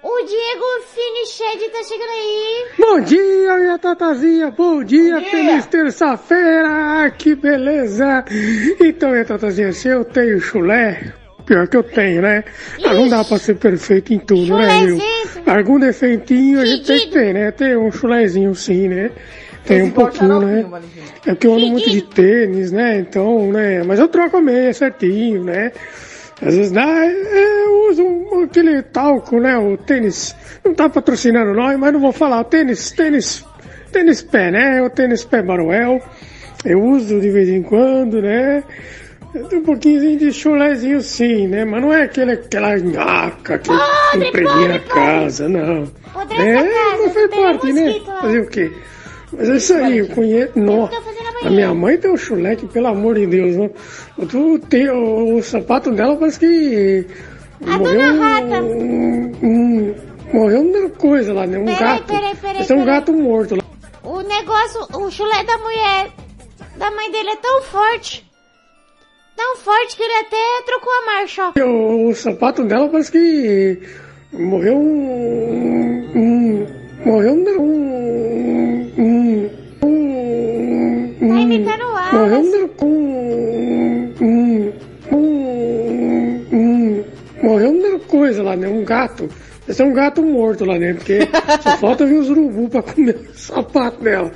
[0.03, 2.65] O Diego Finiched tá chegando aí.
[2.77, 4.51] Bom dia, minha tatazinha.
[4.51, 5.29] Bom dia, dia.
[5.29, 7.03] feliz terça-feira.
[7.03, 8.23] Ah, que beleza.
[8.79, 11.13] Então, minha tatazinha, se eu tenho chulé,
[11.47, 12.43] pior que eu tenho, né?
[12.83, 14.99] Mas não dá pra ser perfeito em tudo, né, viu?
[15.47, 17.51] Algum defeitinho a gente tem que ter, né?
[17.51, 19.09] Tem um chulézinho sim, né?
[19.65, 20.65] Tem um igual pouquinho, né?
[21.25, 22.99] É que eu ando muito de tênis, né?
[22.99, 23.81] Então, né?
[23.83, 25.71] Mas eu troco a meia certinho, né?
[26.41, 29.57] Às vezes dá, é, eu uso um- aquele talco, né?
[29.57, 30.35] O tênis.
[30.63, 32.41] Não tá patrocinando nós, mas não vou falar.
[32.41, 33.43] O tênis, tênis,
[33.91, 34.81] tênis pé, né?
[34.83, 35.99] O tênis pé Baruel.
[36.63, 38.63] Eu uso de vez em quando, né?
[39.49, 41.63] Tem um pouquinho de chulezinho sim, né?
[41.65, 45.85] Mas não é aquele, aquela nhaca que Podre, impregna a casa, não.
[46.13, 48.01] Podre É, casa, não faz parte, né?
[48.21, 48.71] Fazer o quê?
[49.33, 50.53] Mas é isso aí, eu conheço.
[50.53, 53.69] Fazendo a A minha mãe tem um chulé que, pelo amor de Deus, né?
[54.29, 57.05] Tu tem, o, o sapato dela parece que
[57.59, 58.61] morreu dona um, Rata.
[58.63, 59.95] um- um-
[60.33, 61.57] morreu uma coisa lá, né?
[61.59, 62.05] Um Peraí, gato.
[62.05, 62.85] peraí, peraí, é um peraí.
[62.85, 63.63] gato morto lá.
[64.03, 66.09] O negócio, o chulé da mulher,
[66.77, 68.25] da mãe dele é tão forte.
[69.37, 71.53] Tão forte que ele até trocou a marcha.
[71.63, 73.79] O, o sapato dela parece que
[74.33, 76.09] morreu um.
[76.15, 76.67] um
[77.05, 77.43] morreu um.
[78.97, 79.49] um,
[79.83, 82.15] um, um Tá imitando o.
[82.17, 82.95] Morreu um.
[84.21, 84.73] um,
[85.11, 87.05] um, um
[87.43, 88.67] morreu uma coisa lá, né?
[88.67, 89.29] Um gato.
[89.67, 91.19] Esse é um gato morto lá dentro, porque
[91.61, 94.31] só falta vir os urubu pra comer o sapato dela.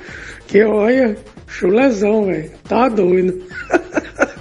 [0.46, 1.16] Que olha,
[1.48, 2.52] chulezão, velho.
[2.68, 3.42] Tá doido.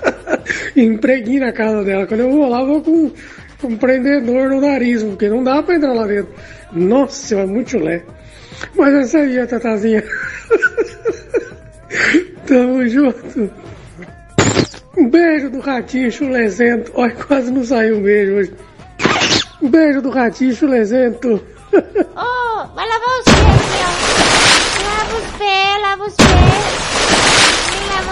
[0.75, 2.07] Empreguei na casa dela.
[2.07, 3.11] Quando eu vou lá, vou com
[3.63, 6.33] um prendedor no nariz, porque não dá pra entrar lá dentro.
[6.71, 8.03] Nossa, é muito chulé.
[8.75, 10.03] Mas essa aí, a Tatazinha.
[12.47, 13.51] Tamo junto.
[14.97, 16.91] Um beijo do ratinho chulezento.
[16.95, 18.53] Olha, quase não saiu um beijo hoje.
[19.61, 21.41] Um beijo do ratinho chulezento.
[21.73, 23.37] Ô, vai lavar os pés
[23.77, 23.81] ó.
[24.83, 26.80] Lava os pés, lava os pés.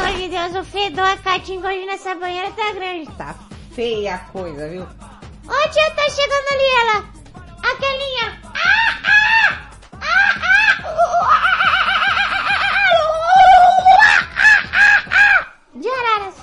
[0.09, 3.11] Amor de Deus, o fedor, a catinga hoje nessa banheira tá grande.
[3.15, 3.35] Tá
[3.75, 4.81] feia a coisa, viu?
[4.81, 7.05] Ô, tia, tá chegando ali ela.
[7.61, 8.41] Aquelinha.
[8.43, 9.69] Ah, ah!
[10.01, 10.81] Ah, ah!
[15.11, 15.53] Ah!
[15.75, 16.35] De araras.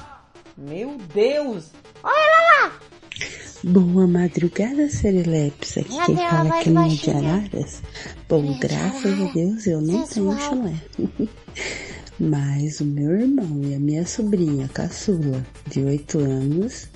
[0.56, 1.72] Meu Deus!
[2.05, 2.72] Olha ela lá.
[3.64, 5.78] Boa madrugada, Serelepes.
[5.78, 7.34] Aqui quem fala é Clínia de baixinha.
[7.34, 7.82] Araras.
[8.28, 10.74] Bom, graças a Deus eu não tenho chulé.
[12.18, 16.88] Mas o meu irmão e a minha sobrinha caçula, de 8 anos,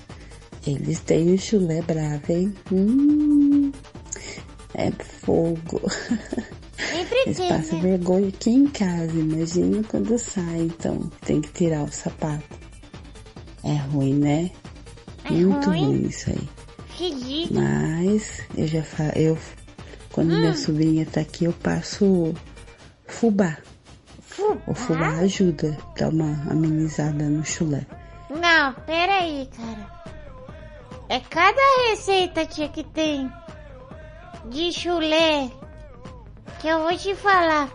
[0.65, 2.53] eles têm o chulé bravo, hein?
[2.71, 3.71] Hum,
[4.73, 5.81] é fogo.
[7.25, 7.89] Eles passam né?
[7.91, 12.43] vergonha aqui em casa, imagina quando sai, então tem que tirar o sapato.
[13.63, 14.49] É ruim, né?
[15.25, 15.85] É Muito ruim?
[15.85, 16.49] ruim isso aí.
[16.97, 17.61] Ridículo.
[17.61, 19.37] Mas eu já fa eu
[20.11, 20.55] quando minha Hum.
[20.55, 22.33] sobrinha tá aqui eu passo
[23.05, 23.57] fubá.
[24.67, 27.85] O fubá ajuda, dá uma amenizada no chulé.
[28.29, 30.01] Não, peraí, cara.
[31.09, 33.31] É cada receita, tia, que tem
[34.49, 35.49] de chulé
[36.59, 37.69] que eu vou te falar.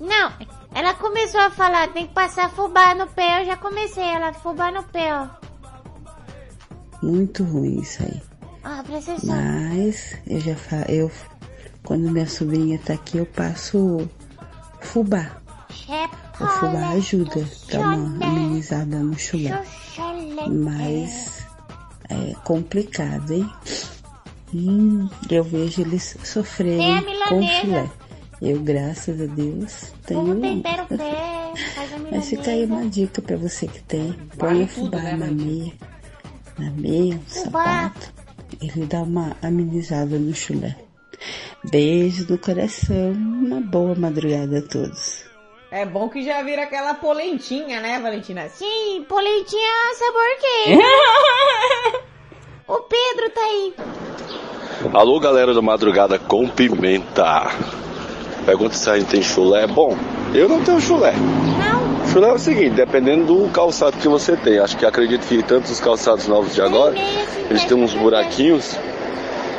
[0.00, 0.32] Não,
[0.74, 4.70] ela começou a falar, tem que passar fubá no pé, eu já comecei, ela fubá
[4.70, 5.26] no pé, ó.
[7.02, 8.22] Muito ruim isso aí.
[8.62, 9.36] Ah, presta atenção.
[9.36, 11.10] Mas eu já fa eu
[11.84, 14.08] quando minha sobrinha tá aqui eu passo
[14.80, 15.40] fubá.
[16.40, 19.64] O fubá ajuda, dá uma amenizada no chulé.
[20.46, 21.46] Mas
[22.10, 23.50] é complicado, hein?
[24.54, 27.90] Hum, eu vejo eles sofrerem com chulé.
[28.40, 30.40] Eu, graças a Deus, tenho
[32.12, 34.12] Mas fica aí uma dica pra você que tem.
[34.36, 35.72] Põe o fubá na meia.
[36.58, 38.12] Na meia, um sapato.
[38.60, 40.76] Ele dá uma amenizada no chulé.
[41.70, 43.12] Beijo no coração.
[43.12, 45.27] Uma boa madrugada a todos.
[45.70, 48.48] É bom que já vira aquela polentinha, né, Valentina?
[48.48, 50.80] Sim, polentinha sabor queijo.
[52.66, 53.74] o Pedro tá aí.
[54.94, 57.50] Alô, galera do Madrugada com Pimenta.
[58.46, 59.66] Pergunta se a gente tem chulé.
[59.66, 59.94] Bom,
[60.32, 61.12] eu não tenho chulé.
[61.12, 62.06] Não?
[62.06, 64.58] Chulé é o seguinte, dependendo do calçado que você tem.
[64.58, 66.94] Acho que acredito que tanto os calçados novos de agora,
[67.50, 68.74] eles têm uns buraquinhos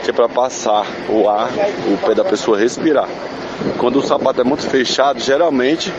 [0.03, 1.49] que é para passar o ar,
[1.91, 3.07] o pé da pessoa respirar.
[3.77, 5.93] Quando o sapato é muito fechado, geralmente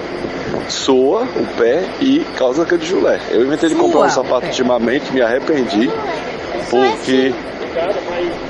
[0.68, 3.20] soa o pé e causa aquele chulé.
[3.30, 5.90] Eu inventei de comprar um sapato ultimamente, me arrependi,
[6.70, 7.34] porque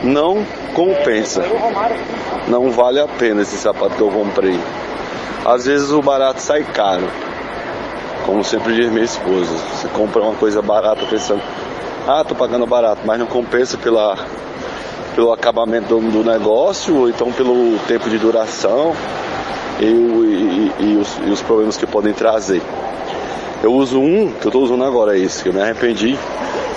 [0.02, 0.44] não
[0.74, 1.42] compensa.
[2.48, 4.58] Não vale a pena esse sapato que eu comprei.
[5.44, 7.08] Às vezes o barato sai caro.
[8.24, 9.52] Como sempre diz minha esposa.
[9.72, 11.42] Você compra uma coisa barata pensando,
[12.06, 14.16] ah, tô pagando barato, mas não compensa pela,
[15.14, 18.94] pelo acabamento do, do negócio, ou então pelo tempo de duração
[19.80, 22.62] e, e- e- os, e os problemas que podem trazer.
[23.62, 26.18] Eu uso um, que eu tô usando agora esse, que eu me arrependi,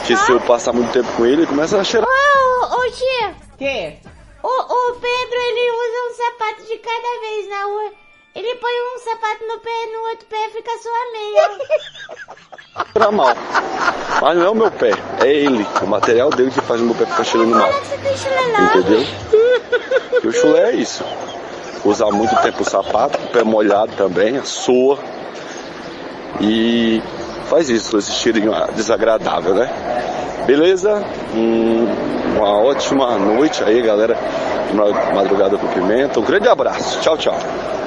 [0.05, 2.07] que se eu passar muito tempo com ele, ele começa a cheirar.
[2.09, 3.33] Ô, ô, tia.
[3.57, 3.97] Que?
[4.43, 7.91] O, o Pedro, ele usa um sapato de cada vez na rua.
[8.35, 11.59] Ele põe um sapato no pé, no outro pé fica só a meia.
[12.93, 13.33] cheirar mal.
[14.21, 14.91] Mas não é o meu pé,
[15.21, 15.65] é ele.
[15.81, 17.69] O material dele que faz o meu pé ficar cheirando mal.
[18.59, 19.05] Entendeu?
[20.23, 21.03] E o chulé é isso.
[21.83, 24.97] Usar muito tempo o sapato, o pé molhado também, soa.
[26.39, 27.01] E
[27.49, 29.69] faz isso, esse cheirinho desagradável, né?
[30.45, 31.03] Beleza?
[31.33, 31.87] Hum,
[32.35, 34.17] uma ótima noite aí, galera.
[34.67, 34.75] de
[35.13, 36.19] Madrugada com Pimenta.
[36.19, 36.99] Um grande abraço.
[37.01, 37.37] Tchau, tchau.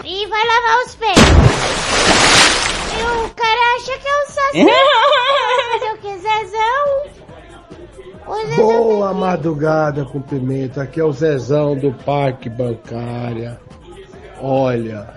[0.04, 2.45] E vai lavar os pés.
[3.24, 4.08] O cara acha que
[5.72, 7.26] Fazer o que, Zezão?
[8.26, 10.82] O Zezão Boa madrugada com pimenta.
[10.82, 13.60] Aqui é o Zezão do Parque Bancária.
[14.40, 15.08] Olha,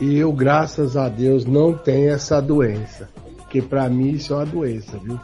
[0.00, 3.08] eu, graças a Deus, não tenho essa doença.
[3.50, 5.18] Que pra mim isso é uma doença, viu?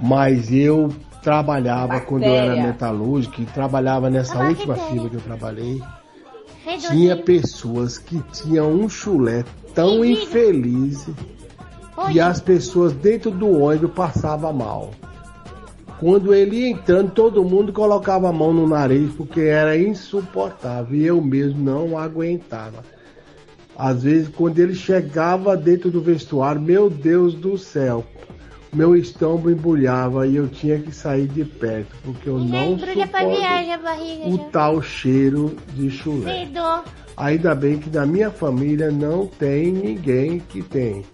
[0.00, 0.88] Mas eu
[1.22, 2.66] trabalhava quando eu era Bactéria.
[2.66, 4.92] metalúrgico e trabalhava nessa última bactéria.
[4.92, 5.82] fila que eu trabalhei.
[6.88, 11.06] Tinha pessoas que tinham um chulé tão infeliz
[12.10, 14.90] que as pessoas dentro do ônibus passavam mal.
[16.00, 21.04] Quando ele ia entrando, todo mundo colocava a mão no nariz porque era insuportável e
[21.04, 22.82] eu mesmo não aguentava.
[23.76, 28.04] Às vezes, quando ele chegava dentro do vestuário, meu Deus do céu,
[28.74, 33.78] meu estômago embrulhava e eu tinha que sair de perto porque eu não suporto viagem
[33.78, 34.44] barriga o já.
[34.44, 36.46] tal cheiro de chulé.
[36.46, 36.84] Fedor.
[37.16, 41.04] Ainda bem que na minha família não tem ninguém que tem.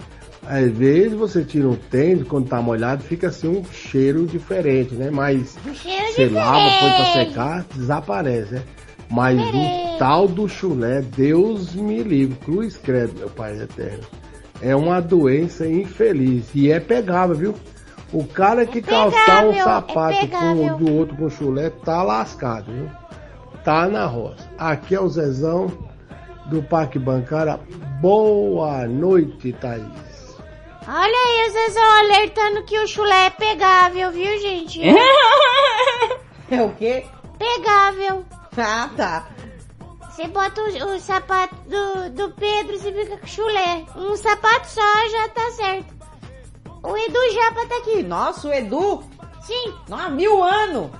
[0.46, 5.10] Às vezes você tira um tênis, quando tá molhado, fica assim um cheiro diferente, né?
[5.10, 8.62] Mas Um você lava, põe pra secar, desaparece, né?
[9.10, 14.04] Mas o tal do chulé, Deus me livre, cruz credo, meu Pai eterno.
[14.60, 17.54] É uma doença infeliz e é pegável, viu?
[18.12, 20.76] O cara que calçar um pegável, é sapato com, pegável.
[20.76, 22.90] do outro com chulé tá lascado, viu?
[23.64, 24.50] Tá na roça.
[24.58, 25.70] Aqui é o Zezão
[26.46, 27.58] do Parque Bancária.
[28.00, 30.10] Boa noite, Thaís.
[30.88, 34.80] Olha aí, o Zezão alertando que o chulé é pegável, viu, gente?
[36.50, 37.04] É o quê?
[37.38, 38.24] Pegável.
[38.58, 39.28] Ah, tá.
[40.20, 43.86] Você bota o, o sapato do, do Pedro, você fica com chulé.
[43.96, 45.94] Um sapato só já tá certo.
[46.82, 48.02] O Edu Japa tá aqui.
[48.02, 49.02] Nossa, o Edu?
[49.40, 49.72] Sim.
[49.90, 50.90] Há mil anos.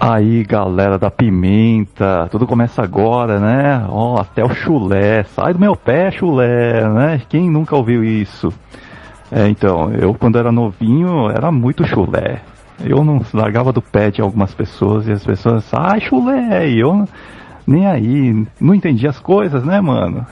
[0.00, 3.86] Aí, galera da pimenta, tudo começa agora, né?
[3.90, 7.20] Ó, até o chulé, sai do meu pé, chulé, né?
[7.28, 8.50] Quem nunca ouviu isso?
[9.30, 12.40] É, então, eu quando era novinho, era muito chulé.
[12.82, 17.06] Eu não largava do pé de algumas pessoas e as pessoas, ai, chulé, e eu
[17.72, 20.26] nem aí, não entendia as coisas, né, mano?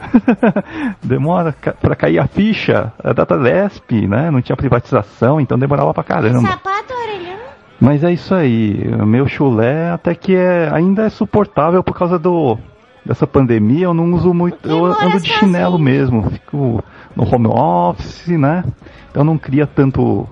[1.02, 4.30] Demora pra cair a ficha, a data Lesp, né?
[4.30, 6.48] Não tinha privatização, então demorava pra caramba.
[6.48, 7.38] Sapato orelhão.
[7.80, 12.58] Mas é isso aí, meu chulé até que é, ainda é suportável por causa do
[13.04, 16.84] dessa pandemia, eu não uso muito, eu ando de chinelo mesmo, fico
[17.16, 18.62] no home office, né?
[19.10, 20.28] Então não cria tanto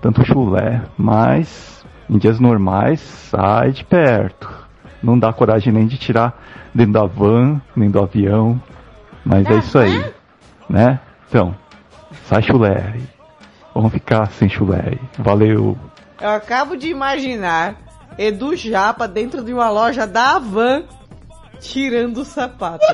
[0.00, 4.67] tanto chulé, mas em dias normais sai de perto.
[5.02, 6.40] Não dá coragem nem de tirar
[6.74, 8.60] dentro da van, nem do avião.
[9.24, 10.12] Mas é isso aí,
[10.68, 11.00] né?
[11.28, 11.54] Então,
[12.26, 12.94] sai chulé.
[13.74, 14.98] Vamos ficar sem chulé.
[15.18, 15.78] Valeu.
[16.20, 17.76] Eu acabo de imaginar
[18.18, 20.84] Edu Japa dentro de uma loja da Havan
[21.60, 22.84] tirando o sapato.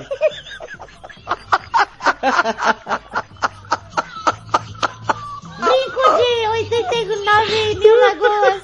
[5.59, 8.63] Brinco de 89 mil lagoas.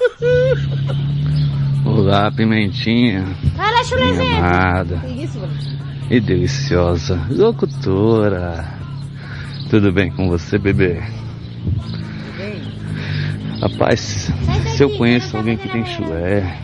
[1.93, 3.25] Olá, Pimentinha.
[3.53, 4.37] Fala, Minha chulezinho.
[4.37, 5.01] amada
[6.09, 8.79] e deliciosa locutora.
[9.69, 11.01] Tudo bem com você, bebê?
[13.61, 14.31] Rapaz,
[14.75, 16.57] se eu conheço alguém que tem chulé,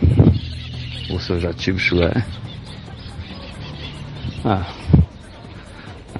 [1.10, 2.10] ou se eu já tive chulé,
[4.46, 4.66] ah,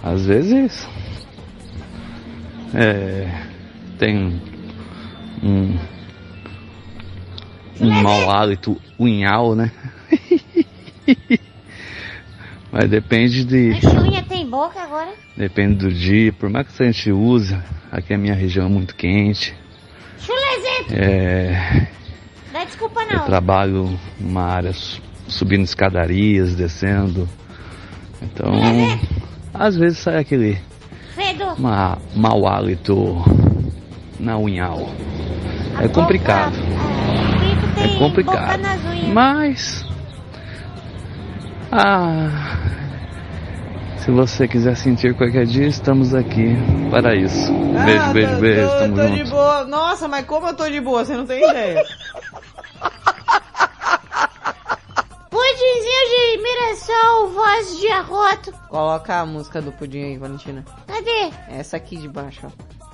[0.03, 0.87] às vezes
[2.75, 3.27] é,
[3.99, 4.39] tem
[5.43, 5.79] um,
[7.81, 9.71] um mau hálito unhal, né?
[12.71, 13.71] Mas depende de.
[13.99, 15.13] Unha tem boca agora?
[15.37, 18.95] Depende do dia, por mais que a gente usa, aqui a minha região é muito
[18.95, 19.55] quente.
[20.19, 20.93] Chulezento.
[20.95, 21.89] É,
[22.53, 23.25] Dá desculpa eu não.
[23.25, 27.27] trabalho numa área su- subindo escadarias, descendo.
[28.21, 28.53] Então,
[29.55, 30.59] às vezes sai aquele
[31.15, 31.59] Fedor.
[31.59, 33.17] ma mau hálito
[34.21, 34.91] na unhal.
[35.81, 36.53] É complicado.
[37.85, 38.61] É complicado.
[39.13, 39.85] Mas.
[41.71, 42.57] Ah.
[43.99, 46.57] Se você quiser sentir qualquer dia, estamos aqui
[46.91, 47.53] para isso.
[47.85, 48.69] Beijo, Ah, beijo, tô- beijo.
[48.69, 49.31] tô- Tamo tô de junto.
[49.31, 49.65] boa.
[49.67, 51.83] Nossa, mas como eu tô de boa, você não tem ideia.
[55.31, 58.53] Pudinzinho de Mirassol, voz de arroto.
[58.69, 60.65] Coloca a música do pudim aí, Valentina.
[60.87, 61.31] Cadê?
[61.49, 62.51] Essa aqui de baixo, ó.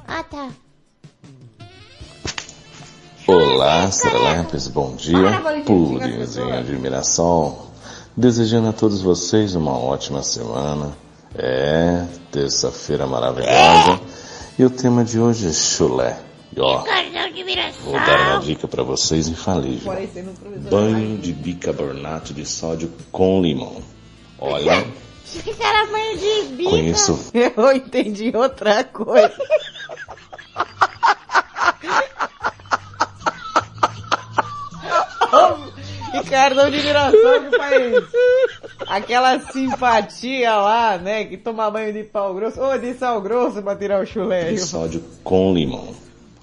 [0.06, 0.48] Ah, tá.
[3.26, 5.40] Olá, Serlepes, bom dia.
[5.64, 7.70] Pudimzinho de Mirassol.
[8.16, 10.96] Desejando a todos vocês uma ótima semana.
[11.34, 14.00] É, terça-feira maravilhosa.
[14.58, 16.18] E o tema de hoje é chulé.
[16.54, 16.84] E ó,
[17.82, 19.92] vou dar uma dica para vocês infalível.
[20.70, 23.82] Banho de bicarbonato de sódio com limão.
[24.38, 24.86] Olha,
[25.24, 26.70] Esse cara banho de bica.
[26.70, 29.32] conheço Eu entendi outra coisa.
[36.24, 38.04] Ricardão de Mirassol que faz
[38.86, 41.24] aquela simpatia lá, né?
[41.24, 44.50] Que toma banho de pau grosso, ou de sal grosso pra tirar o chulé.
[44.50, 45.94] Episódio com limão.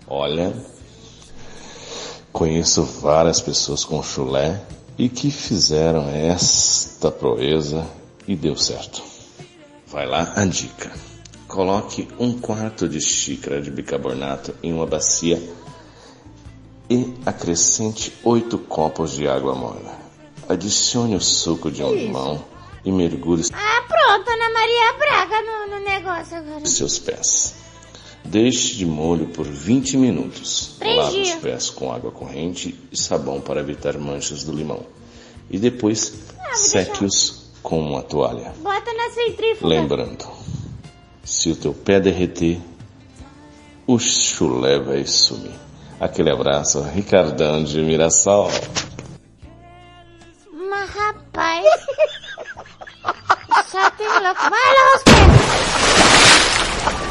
[0.07, 0.53] Olha,
[2.31, 4.61] conheço várias pessoas com chulé
[4.97, 7.85] e que fizeram esta proeza
[8.27, 9.01] e deu certo.
[9.87, 10.91] Vai lá a dica.
[11.47, 15.41] Coloque um quarto de xícara de bicarbonato em uma bacia
[16.91, 19.93] e acrescente oito copos de água morna.
[20.49, 22.43] Adicione o suco de um limão
[22.83, 26.65] e mergulhe Ah, pronto, Ana Maria Braga no, no negócio agora.
[26.65, 27.55] seus pés.
[28.25, 30.75] Deixe de molho por 20 minutos.
[30.81, 34.85] Lave os pés com água corrente e sabão para evitar manchas do limão.
[35.49, 36.13] E depois
[36.53, 38.53] seque-os com uma toalha.
[38.61, 39.65] Bota na centrífuga.
[39.67, 40.27] Lembrando,
[41.23, 42.59] se o teu pé derreter,
[43.87, 45.70] o chulé vai sumir.
[46.01, 48.49] Aquele abraço, Ricardão de Mirassol.
[50.67, 51.63] Mas rapaz.
[53.67, 54.41] Só tem louco.
[54.49, 55.29] Vai lá, os pés.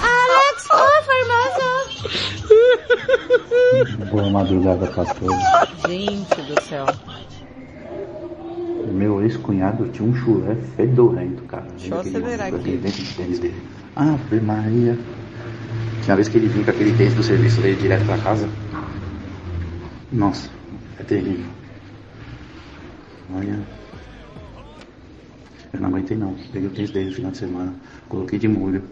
[0.03, 1.71] Alex, ô, formoso.
[4.11, 5.39] Boa madrugada pra todos.
[5.89, 6.87] Gente do céu.
[8.91, 11.67] Meu ex-cunhado tinha um chulé fedorento, cara.
[11.79, 12.77] Deixa eu acelerar aqui.
[12.77, 13.63] dentro do tênis dele.
[13.95, 14.99] Ave Maria.
[16.03, 18.49] Tinha vez que ele vinha com aquele tênis do serviço dele direto pra casa.
[20.13, 20.51] Nossa,
[20.99, 21.47] é terrível.
[23.33, 23.61] Olha.
[25.73, 26.35] Eu não aguentei não.
[26.53, 27.75] Peguei o tênis dele no final de semana,
[28.09, 28.83] coloquei de molho.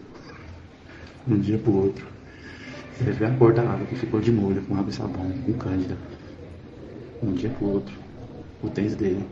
[1.26, 2.06] Um dia pro outro.
[2.96, 5.52] Você vê a cor da água que ficou de molho, com água e sabão, com
[5.54, 5.96] cândida.
[7.20, 7.94] Um dia pro outro.
[8.62, 9.24] O tênis dele.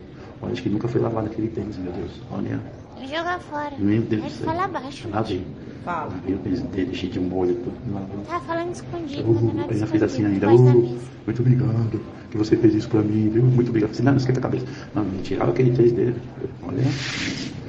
[0.42, 2.20] Olha, acho que nunca foi lavado aquele tênis, meu Deus.
[2.32, 2.60] Olha.
[3.04, 3.72] Joga fora.
[3.78, 4.46] Meu Deus Ele do céu.
[4.46, 5.08] fala baixo.
[5.10, 5.46] Lavei.
[5.84, 6.12] Fala.
[6.12, 8.26] Lavei o tênis dele, cheio de molho, tudo.
[8.26, 9.30] Tá falando escondido.
[9.30, 10.52] Uh, não é ainda fez assim ainda.
[10.52, 12.00] Uh, muito obrigado
[12.30, 13.42] que você fez isso pra mim, viu?
[13.42, 13.90] Muito obrigado.
[13.90, 14.66] Assim, não, não esquenta a cabeça.
[14.94, 16.16] Não, me tirava aquele tênis dele.
[16.62, 16.82] Olha,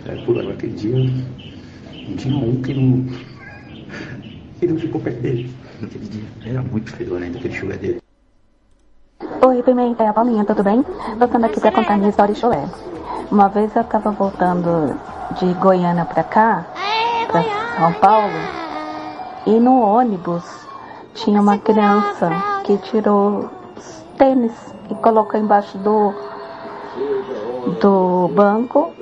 [0.05, 0.95] é por agora aquele dia.
[2.07, 3.05] Não tinha um que não.
[4.59, 5.51] que não ficou perto dele.
[5.81, 6.23] Naquele dia.
[6.45, 8.01] Era muito fedorento aquele chulé dele.
[9.45, 10.83] Oi, Pimenta, é a Paulinha, tudo bem?
[11.17, 12.67] Voltando aqui pra contar minha história de chulé.
[13.29, 14.97] Uma vez eu tava voltando
[15.31, 16.65] de Goiânia pra cá,
[17.27, 17.43] pra
[17.75, 18.39] São Paulo,
[19.45, 20.45] e no ônibus
[21.13, 22.29] tinha uma criança
[22.63, 24.53] que tirou os tênis
[24.89, 26.13] e colocou embaixo do,
[27.81, 28.93] do banco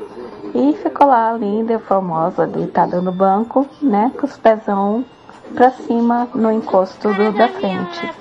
[0.56, 5.06] e ficou lá linda e formosa, deitada no banco, né, com os pezão
[5.54, 8.14] pra cima no encosto do, da frente.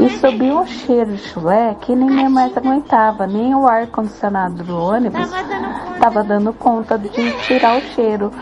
[0.00, 4.76] E subiu um cheiro de chulé que ninguém mais aguentava, nem o ar condicionado do
[4.76, 5.30] ônibus
[5.94, 7.08] estava dando conta de
[7.42, 8.32] tirar o cheiro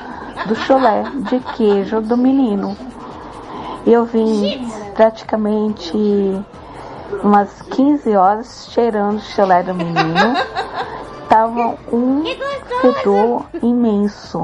[0.47, 2.77] do chulé de queijo do menino.
[3.87, 5.93] Eu vim praticamente
[7.23, 10.35] umas 15 horas cheirando o chulé do menino.
[11.33, 12.23] Tava um
[12.83, 14.39] fedor imenso.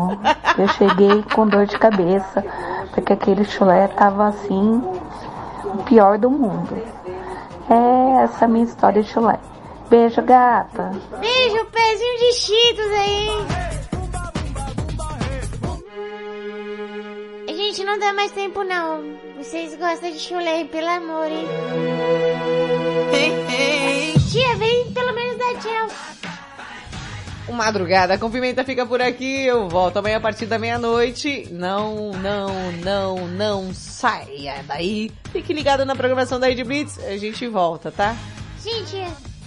[0.57, 2.43] Eu cheguei com dor de cabeça,
[2.95, 4.83] porque aquele chulé tava assim,
[5.67, 6.83] o pior do mundo.
[7.69, 9.39] É essa a minha história de chulé.
[9.91, 10.93] Beijo, gata.
[11.21, 13.29] Beijo, pezinho de cheetos aí.
[17.55, 19.03] Gente, não dá mais tempo não.
[19.37, 21.47] Vocês gostam de chulé, pelo amor, hein?
[24.31, 26.18] Tia, vem pelo menos dar tchau.
[27.49, 29.47] O Madrugada com Pimenta fica por aqui.
[29.47, 31.49] Eu volto amanhã a partir da meia-noite.
[31.51, 35.11] Não, não, não, não saia daí.
[35.33, 36.99] Fique ligado na programação da Rede Blitz.
[37.05, 38.15] A gente volta, tá?
[38.63, 38.97] Gente,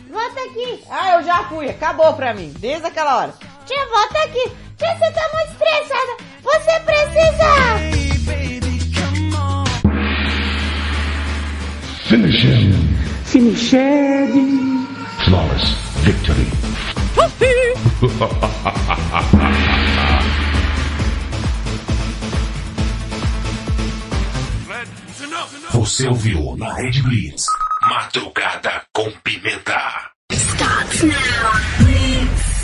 [0.09, 0.83] volta aqui.
[0.89, 1.69] Ah, eu já fui.
[1.69, 2.51] Acabou pra mim.
[2.57, 3.33] Desde aquela hora.
[3.65, 4.51] Tia, volta aqui.
[4.77, 6.17] Tia, você tá muito estressada.
[6.43, 8.21] Você precisa...
[12.09, 12.73] Finish him.
[13.25, 14.87] Finish him.
[15.23, 16.47] Flawless victory.
[25.71, 27.45] Você ouviu na Red Blitz.
[27.81, 30.11] Madrugada com pimenta.
[30.31, 32.60] Stop now, please.